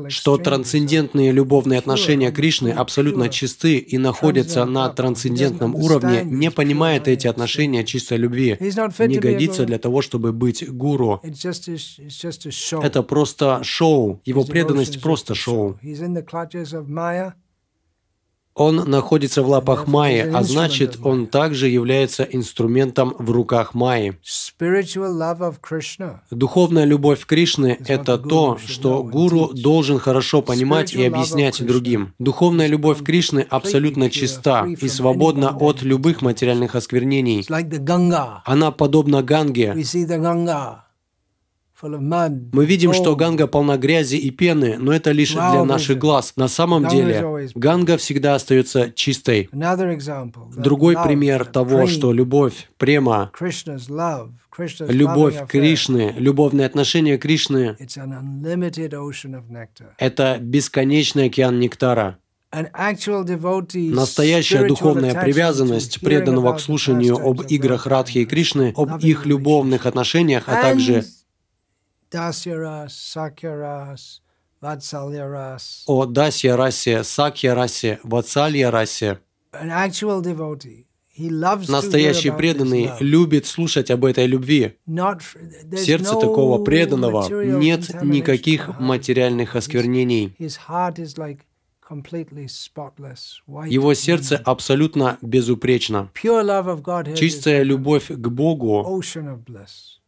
что 0.09 0.37
трансцендентные 0.37 1.31
любовные 1.31 1.79
отношения 1.79 2.31
Кришны 2.31 2.69
абсолютно 2.69 3.29
чисты 3.29 3.77
и 3.77 3.97
находятся 3.97 4.65
на 4.65 4.89
трансцендентном 4.89 5.75
уровне, 5.75 6.23
не 6.23 6.51
понимает 6.51 7.07
эти 7.07 7.27
отношения 7.27 7.83
чистой 7.83 8.17
любви, 8.17 8.57
не 8.59 9.19
годится 9.19 9.65
для 9.65 9.77
того, 9.77 10.01
чтобы 10.01 10.33
быть 10.33 10.69
гуру. 10.69 11.21
Это 12.81 13.03
просто 13.03 13.63
шоу. 13.63 14.21
Его 14.25 14.43
преданность 14.43 15.01
просто 15.01 15.35
шоу. 15.35 15.79
Он 18.59 18.75
находится 18.75 19.41
в 19.41 19.47
лапах 19.47 19.87
Майи, 19.87 20.19
а 20.19 20.43
значит, 20.43 20.97
он 21.01 21.27
также 21.27 21.69
является 21.69 22.23
инструментом 22.23 23.15
в 23.17 23.31
руках 23.31 23.73
Майи. 23.73 24.19
Духовная 26.29 26.83
любовь 26.83 27.25
Кришны– 27.25 27.77
это 27.87 28.17
то, 28.17 28.57
что 28.65 29.01
гуру 29.01 29.51
должен 29.53 29.97
хорошо 29.97 30.41
понимать 30.41 30.93
и 30.93 31.05
объяснять 31.05 31.65
другим. 31.65 32.13
Духовная 32.19 32.67
любовь 32.67 33.01
Кришны 33.01 33.47
абсолютно 33.49 34.09
чиста 34.09 34.65
и 34.65 34.89
свободна 34.89 35.55
от 35.57 35.81
любых 35.81 36.21
материальных 36.21 36.75
осквернений. 36.75 37.45
Она 38.45 38.71
подобна 38.71 39.23
Ганге. 39.23 39.73
Мы 41.81 42.65
видим, 42.65 42.93
что 42.93 43.15
Ганга 43.15 43.47
полна 43.47 43.77
грязи 43.77 44.15
и 44.15 44.31
пены, 44.31 44.77
но 44.77 44.93
это 44.93 45.11
лишь 45.11 45.31
для 45.31 45.63
наших 45.63 45.97
глаз. 45.97 46.33
На 46.35 46.47
самом 46.47 46.87
деле, 46.87 47.49
Ганга 47.55 47.97
всегда 47.97 48.35
остается 48.35 48.91
чистой. 48.91 49.49
Другой 49.51 50.95
пример 50.95 51.45
того, 51.45 51.87
что 51.87 52.11
любовь, 52.11 52.69
према, 52.77 53.31
любовь 54.79 55.47
Кришны, 55.47 56.13
любовные 56.17 56.65
отношения 56.65 57.17
Кришны– 57.17 57.77
это 59.97 60.37
бесконечный 60.41 61.25
океан 61.25 61.59
нектара. 61.59 62.17
Настоящая 62.51 64.67
духовная 64.67 65.21
привязанность 65.21 66.01
преданного 66.01 66.53
к 66.53 66.59
слушанию 66.59 67.15
об 67.15 67.43
играх 67.43 67.85
Радхи 67.85 68.19
и 68.19 68.25
Кришны, 68.25 68.73
об 68.75 68.99
их 68.99 69.27
любовных 69.27 69.85
отношениях, 69.85 70.45
а 70.47 70.61
также 70.61 71.05
о 75.87 76.05
Дасья 76.05 76.55
расе, 76.57 77.03
Сакья 77.03 77.53
расе, 77.53 77.99
Ватсалья 78.03 78.71
расе. 78.71 79.19
Настоящий 81.67 82.31
преданный 82.31 82.91
любит 82.99 83.45
слушать 83.45 83.91
об 83.91 84.05
этой 84.05 84.25
любви. 84.25 84.77
В 84.87 85.77
сердце 85.77 86.15
такого 86.15 86.63
преданного 86.63 87.27
нет 87.43 88.01
никаких 88.03 88.79
материальных 88.79 89.55
осквернений. 89.55 90.33
Его 93.67 93.93
сердце 93.93 94.37
абсолютно 94.37 95.17
безупречно. 95.21 96.09
Чистая 97.15 97.63
любовь 97.63 98.07
к 98.07 98.27
Богу 98.27 99.01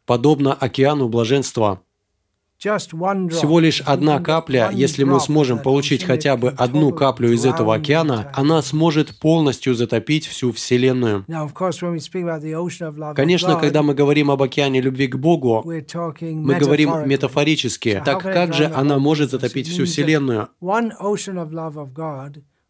подобна 0.05 0.53
океану 0.53 1.07
блаженства. 1.07 1.81
Всего 2.61 3.59
лишь 3.59 3.81
одна 3.81 4.19
капля, 4.19 4.69
если 4.71 5.03
мы 5.03 5.19
сможем 5.19 5.57
получить 5.57 6.03
хотя 6.03 6.37
бы 6.37 6.49
одну 6.49 6.91
каплю 6.93 7.31
из 7.31 7.43
этого 7.43 7.73
океана, 7.73 8.31
она 8.35 8.61
сможет 8.61 9.17
полностью 9.17 9.73
затопить 9.73 10.27
всю 10.27 10.51
Вселенную. 10.51 11.25
Конечно, 13.15 13.55
когда 13.55 13.81
мы 13.81 13.95
говорим 13.95 14.29
об 14.29 14.43
океане 14.43 14.79
любви 14.79 15.07
к 15.07 15.15
Богу, 15.15 15.63
мы 15.65 16.55
говорим 16.55 17.09
метафорически. 17.09 17.99
Так 18.05 18.21
как 18.21 18.53
же 18.53 18.71
она 18.75 18.99
может 18.99 19.31
затопить 19.31 19.67
всю 19.67 19.85
Вселенную? 19.85 20.49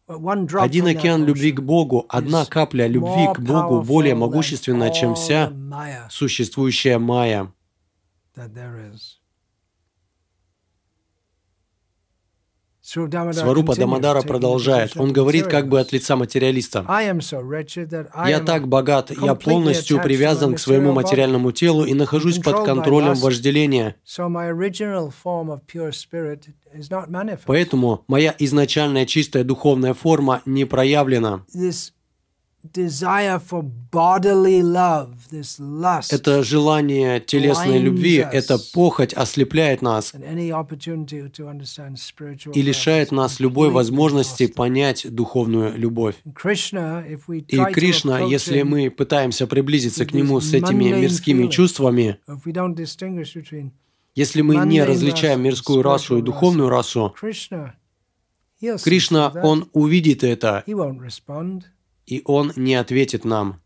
Один 0.08 0.86
океан 0.86 1.26
любви 1.26 1.52
к 1.52 1.60
Богу, 1.60 2.06
одна 2.08 2.46
капля 2.46 2.86
любви 2.86 3.28
к 3.34 3.40
Богу 3.40 3.82
более 3.82 4.14
могущественна, 4.14 4.90
чем 4.90 5.16
вся 5.16 5.52
существующая 6.08 6.98
майя. 6.98 7.52
Сварупа 12.92 13.76
Дамадара 13.76 14.22
продолжает. 14.22 14.96
Он 14.96 15.12
говорит 15.12 15.46
как 15.46 15.68
бы 15.68 15.80
от 15.80 15.92
лица 15.92 16.16
материалиста. 16.16 16.84
«Я 18.26 18.40
так 18.40 18.68
богат, 18.68 19.10
я 19.10 19.34
полностью 19.34 20.02
привязан 20.02 20.54
к 20.54 20.58
своему 20.58 20.92
материальному 20.92 21.52
телу 21.52 21.84
и 21.84 21.94
нахожусь 21.94 22.38
под 22.38 22.64
контролем 22.64 23.14
вожделения. 23.14 23.96
Поэтому 27.46 28.04
моя 28.08 28.34
изначальная 28.38 29.06
чистая 29.06 29.44
духовная 29.44 29.94
форма 29.94 30.42
не 30.46 30.64
проявлена. 30.64 31.44
Это 36.12 36.42
желание 36.44 37.20
телесной 37.20 37.78
любви, 37.78 38.16
эта 38.32 38.56
похоть 38.72 39.12
ослепляет 39.14 39.82
нас 39.82 40.14
и 42.54 42.62
лишает 42.62 43.10
нас 43.10 43.40
любой 43.40 43.70
возможности 43.70 44.46
понять 44.46 45.06
духовную 45.12 45.76
любовь. 45.76 46.14
И 46.24 47.64
Кришна, 47.72 48.20
если 48.20 48.62
мы 48.62 48.90
пытаемся 48.90 49.46
приблизиться 49.48 50.06
к 50.06 50.12
Нему 50.12 50.40
с 50.40 50.54
этими 50.54 50.84
мирскими 50.92 51.48
чувствами, 51.48 52.18
если 54.14 54.42
мы 54.42 54.56
не 54.66 54.84
различаем 54.84 55.42
мирскую 55.42 55.82
расу 55.82 56.18
и 56.18 56.22
духовную 56.22 56.68
расу, 56.68 57.14
Кришна, 58.84 59.32
Он 59.42 59.68
увидит 59.72 60.22
это 60.22 60.62
и 62.06 62.22
Он 62.24 62.52
не 62.56 62.74
ответит 62.74 63.24
нам. 63.24 63.60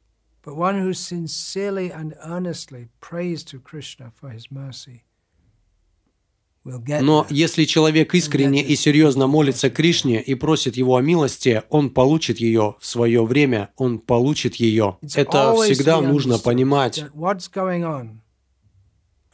Но 7.00 7.26
если 7.30 7.64
человек 7.64 8.14
искренне 8.14 8.62
и 8.62 8.74
серьезно 8.74 9.26
молится 9.28 9.70
Кришне 9.70 10.20
и 10.20 10.34
просит 10.34 10.76
его 10.76 10.96
о 10.96 11.02
милости, 11.02 11.62
он 11.68 11.90
получит 11.90 12.38
ее 12.38 12.74
в 12.80 12.86
свое 12.86 13.24
время, 13.24 13.70
он 13.76 14.00
получит 14.00 14.56
ее. 14.56 14.98
Это 15.14 15.54
всегда 15.54 16.00
нужно 16.00 16.38
понимать 16.38 17.04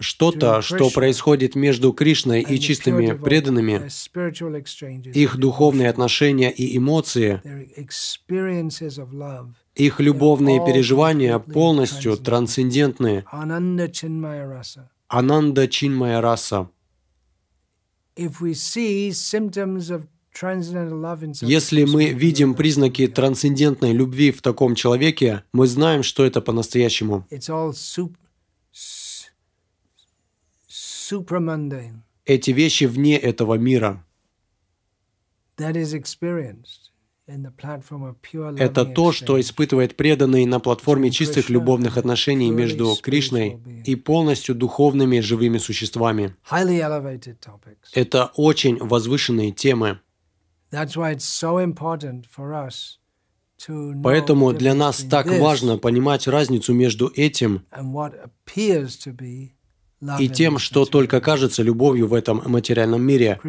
что-то, 0.03 0.61
что 0.63 0.91
происходит 0.91 1.55
между 1.55 1.93
Кришной 1.93 2.43
и 2.43 2.59
чистыми 2.61 3.13
преданными, 3.13 3.89
их 5.17 5.37
духовные 5.37 5.89
отношения 5.89 6.51
и 6.51 6.77
эмоции, 6.77 7.41
их 9.75 10.01
любовные 10.01 10.65
переживания 10.65 11.39
полностью 11.39 12.17
трансцендентны. 12.17 13.25
Ананда 15.09 15.69
Чинмая 15.69 16.21
раса. 16.21 16.69
Если 21.43 21.85
мы 21.85 22.07
видим 22.07 22.55
признаки 22.55 23.07
трансцендентной 23.07 23.93
любви 23.93 24.31
в 24.31 24.41
таком 24.41 24.75
человеке, 24.75 25.45
мы 25.53 25.67
знаем, 25.67 26.03
что 26.03 26.25
это 26.25 26.41
по-настоящему. 26.41 27.27
Эти 32.25 32.51
вещи 32.53 32.85
вне 32.85 33.19
этого 33.19 33.55
мира. 33.55 34.05
Это 38.57 38.85
то, 38.85 39.13
что 39.13 39.41
испытывает 39.41 39.97
преданный 39.97 40.45
на 40.45 40.59
платформе 40.59 41.11
чистых 41.11 41.51
любовных 41.51 41.97
отношений 41.97 42.51
между 42.51 42.97
Кришной 43.01 43.61
и 43.85 43.95
полностью 43.95 44.55
духовными 44.55 45.21
живыми 45.21 45.59
существами. 45.59 46.35
Это 47.95 48.33
очень 48.37 48.79
возвышенные 48.79 49.53
темы. 49.53 50.01
Поэтому 54.03 54.53
для 54.53 54.75
нас 54.75 55.05
так 55.09 55.27
важно 55.27 55.79
понимать 55.79 56.27
разницу 56.27 56.75
между 56.75 57.13
этим 57.15 57.65
и 60.19 60.29
тем, 60.29 60.59
что 60.59 60.85
только 60.85 61.21
кажется 61.21 61.63
любовью 61.63 62.09
в 62.09 62.15
этом 62.15 62.43
материальном 62.47 63.03
мире. 63.03 63.41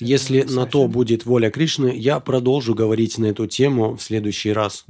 Если 0.00 0.42
на 0.42 0.66
то 0.66 0.88
будет 0.88 1.26
воля 1.26 1.50
Кришны, 1.50 1.92
я 1.94 2.20
продолжу 2.20 2.74
говорить 2.74 3.18
на 3.18 3.26
эту 3.26 3.46
тему 3.46 3.96
в 3.96 4.02
следующий 4.02 4.52
раз. 4.52 4.84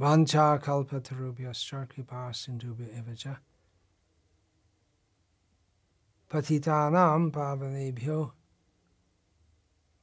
Патитанам 6.29 7.31
паванебхьо 7.31 8.33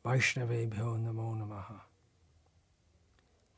Vaishnavebhyo 0.04 0.96
namo 0.96 1.34
namaha. 1.34 1.80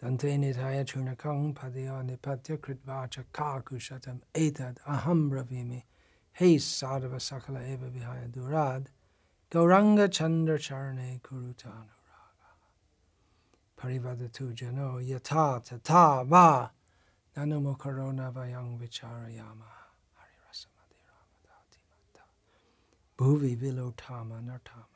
Dante 0.01 0.37
nitaya 0.37 0.85
chunakang 0.85 1.55
padya 1.55 2.03
nipatya 2.03 2.59
kritvacha 2.59 3.25
kakushatam 3.33 4.21
etad 4.35 4.79
aham 4.85 5.31
bravimi 5.31 5.85
Hey 6.35 6.57
Sadhava 6.57 7.17
Sakala 7.17 7.61
Eva 7.71 7.87
Vihaya 7.91 8.27
Durad, 8.31 8.87
Gauranga 9.51 10.11
Chandra 10.11 10.59
Charne 10.59 11.21
Kurutanu 11.23 11.93
Raga. 12.09 12.51
Parivadatu 13.79 14.55
Jano 14.55 14.99
Yata 15.07 15.63
Tata 15.63 16.25
Va 16.25 16.71
nanu 17.37 17.61
mukarona 17.61 18.33
Vayang 18.33 18.79
Vicharayama 18.81 19.69
Hari 20.17 20.39
Rasamadhi 20.49 21.03
Ramadati 21.13 21.81
Mata 21.91 22.25
Bhuvi 23.19 23.55
Vilotama 23.55 24.41
Nartama 24.41 24.92